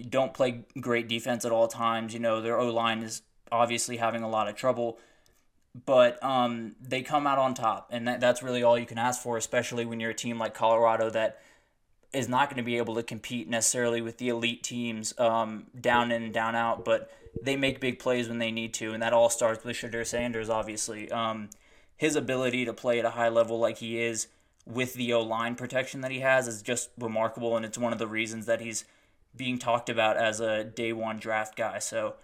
don't 0.09 0.33
play 0.33 0.65
great 0.79 1.07
defense 1.07 1.45
at 1.45 1.51
all 1.51 1.67
times. 1.67 2.13
You 2.13 2.19
know, 2.19 2.41
their 2.41 2.59
O 2.59 2.69
line 2.69 3.03
is 3.03 3.21
obviously 3.51 3.97
having 3.97 4.23
a 4.23 4.29
lot 4.29 4.47
of 4.47 4.55
trouble, 4.55 4.97
but 5.85 6.21
um, 6.23 6.75
they 6.81 7.01
come 7.01 7.27
out 7.27 7.37
on 7.37 7.53
top, 7.53 7.89
and 7.91 8.07
that, 8.07 8.19
that's 8.19 8.41
really 8.43 8.63
all 8.63 8.77
you 8.77 8.85
can 8.85 8.97
ask 8.97 9.21
for, 9.21 9.37
especially 9.37 9.85
when 9.85 9.99
you're 9.99 10.11
a 10.11 10.15
team 10.15 10.37
like 10.37 10.53
Colorado 10.53 11.09
that 11.09 11.41
is 12.13 12.27
not 12.27 12.49
going 12.49 12.57
to 12.57 12.63
be 12.63 12.77
able 12.77 12.95
to 12.95 13.03
compete 13.03 13.49
necessarily 13.49 14.01
with 14.01 14.17
the 14.17 14.29
elite 14.29 14.63
teams 14.63 15.17
um, 15.17 15.67
down 15.79 16.11
in 16.11 16.23
and 16.23 16.33
down 16.33 16.55
out, 16.55 16.83
but 16.83 17.09
they 17.41 17.55
make 17.55 17.79
big 17.79 17.99
plays 17.99 18.27
when 18.27 18.37
they 18.37 18.51
need 18.51 18.73
to, 18.73 18.91
and 18.91 19.01
that 19.01 19.13
all 19.13 19.29
starts 19.29 19.63
with 19.63 19.77
Shedeur 19.77 20.05
Sanders, 20.05 20.49
obviously. 20.49 21.09
Um, 21.09 21.49
his 21.95 22.15
ability 22.15 22.65
to 22.65 22.73
play 22.73 22.99
at 22.99 23.05
a 23.05 23.11
high 23.11 23.29
level 23.29 23.59
like 23.59 23.77
he 23.77 24.01
is 24.01 24.27
with 24.65 24.93
the 24.93 25.13
O 25.13 25.21
line 25.21 25.55
protection 25.55 26.01
that 26.01 26.11
he 26.11 26.19
has 26.19 26.47
is 26.47 26.61
just 26.61 26.89
remarkable, 26.97 27.55
and 27.55 27.65
it's 27.65 27.77
one 27.77 27.93
of 27.93 27.99
the 27.99 28.07
reasons 28.07 28.45
that 28.45 28.61
he's 28.61 28.85
being 29.35 29.57
talked 29.57 29.89
about 29.89 30.17
as 30.17 30.39
a 30.39 30.63
day 30.63 30.93
one 30.93 31.17
draft 31.17 31.55
guy. 31.55 31.79
So 31.79 32.15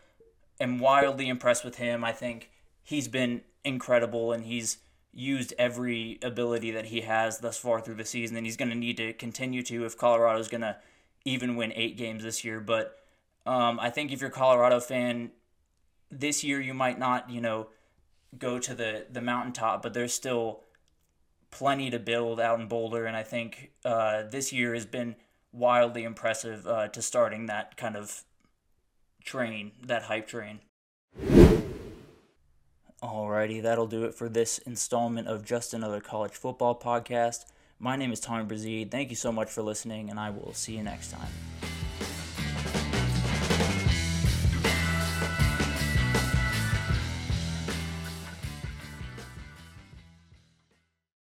I'm 0.59 0.79
wildly 0.79 1.29
impressed 1.29 1.63
with 1.63 1.77
him. 1.77 2.03
I 2.03 2.11
think 2.11 2.51
he's 2.83 3.07
been 3.07 3.41
incredible, 3.63 4.31
and 4.31 4.45
he's 4.45 4.77
used 5.13 5.53
every 5.57 6.19
ability 6.21 6.71
that 6.71 6.85
he 6.85 7.01
has 7.01 7.39
thus 7.39 7.57
far 7.57 7.81
through 7.81 7.95
the 7.95 8.05
season, 8.05 8.37
and 8.37 8.45
he's 8.45 8.57
going 8.57 8.69
to 8.69 8.75
need 8.75 8.97
to 8.97 9.13
continue 9.13 9.63
to 9.63 9.85
if 9.85 9.97
Colorado's 9.97 10.47
going 10.47 10.61
to 10.61 10.77
even 11.25 11.55
win 11.55 11.73
eight 11.75 11.97
games 11.97 12.23
this 12.23 12.43
year. 12.43 12.59
But 12.59 12.97
um, 13.45 13.79
I 13.79 13.89
think 13.89 14.11
if 14.11 14.21
you're 14.21 14.29
a 14.29 14.33
Colorado 14.33 14.79
fan, 14.79 15.31
this 16.11 16.43
year 16.43 16.61
you 16.61 16.73
might 16.73 16.99
not, 16.99 17.29
you 17.29 17.41
know, 17.41 17.67
go 18.37 18.59
to 18.59 18.75
the 18.75 19.05
the 19.11 19.21
mountaintop, 19.21 19.81
but 19.81 19.93
there's 19.93 20.13
still 20.13 20.61
plenty 21.51 21.89
to 21.89 21.99
build 21.99 22.39
out 22.39 22.59
in 22.59 22.67
Boulder, 22.67 23.05
and 23.05 23.15
I 23.15 23.23
think 23.23 23.71
uh, 23.85 24.23
this 24.29 24.51
year 24.51 24.73
has 24.73 24.85
been 24.85 25.15
wildly 25.51 26.03
impressive 26.03 26.67
uh, 26.67 26.87
to 26.89 27.01
starting 27.01 27.45
that 27.47 27.77
kind 27.77 27.95
of 27.95 28.23
train, 29.23 29.71
that 29.83 30.03
hype 30.03 30.27
train. 30.27 30.59
Alrighty, 33.01 33.61
that'll 33.61 33.87
do 33.87 34.05
it 34.05 34.15
for 34.15 34.27
this 34.27 34.57
installment 34.59 35.27
of 35.27 35.45
Just 35.45 35.73
Another 35.73 36.01
College 36.01 36.33
Football 36.33 36.79
Podcast. 36.79 37.45
My 37.79 37.95
name 37.95 38.11
is 38.11 38.19
Tommy 38.19 38.45
Brazil. 38.45 38.87
Thank 38.89 39.11
you 39.11 39.15
so 39.15 39.31
much 39.31 39.49
for 39.49 39.61
listening, 39.61 40.09
and 40.09 40.19
I 40.19 40.31
will 40.31 40.53
see 40.53 40.75
you 40.75 40.83
next 40.83 41.11
time. 41.11 41.29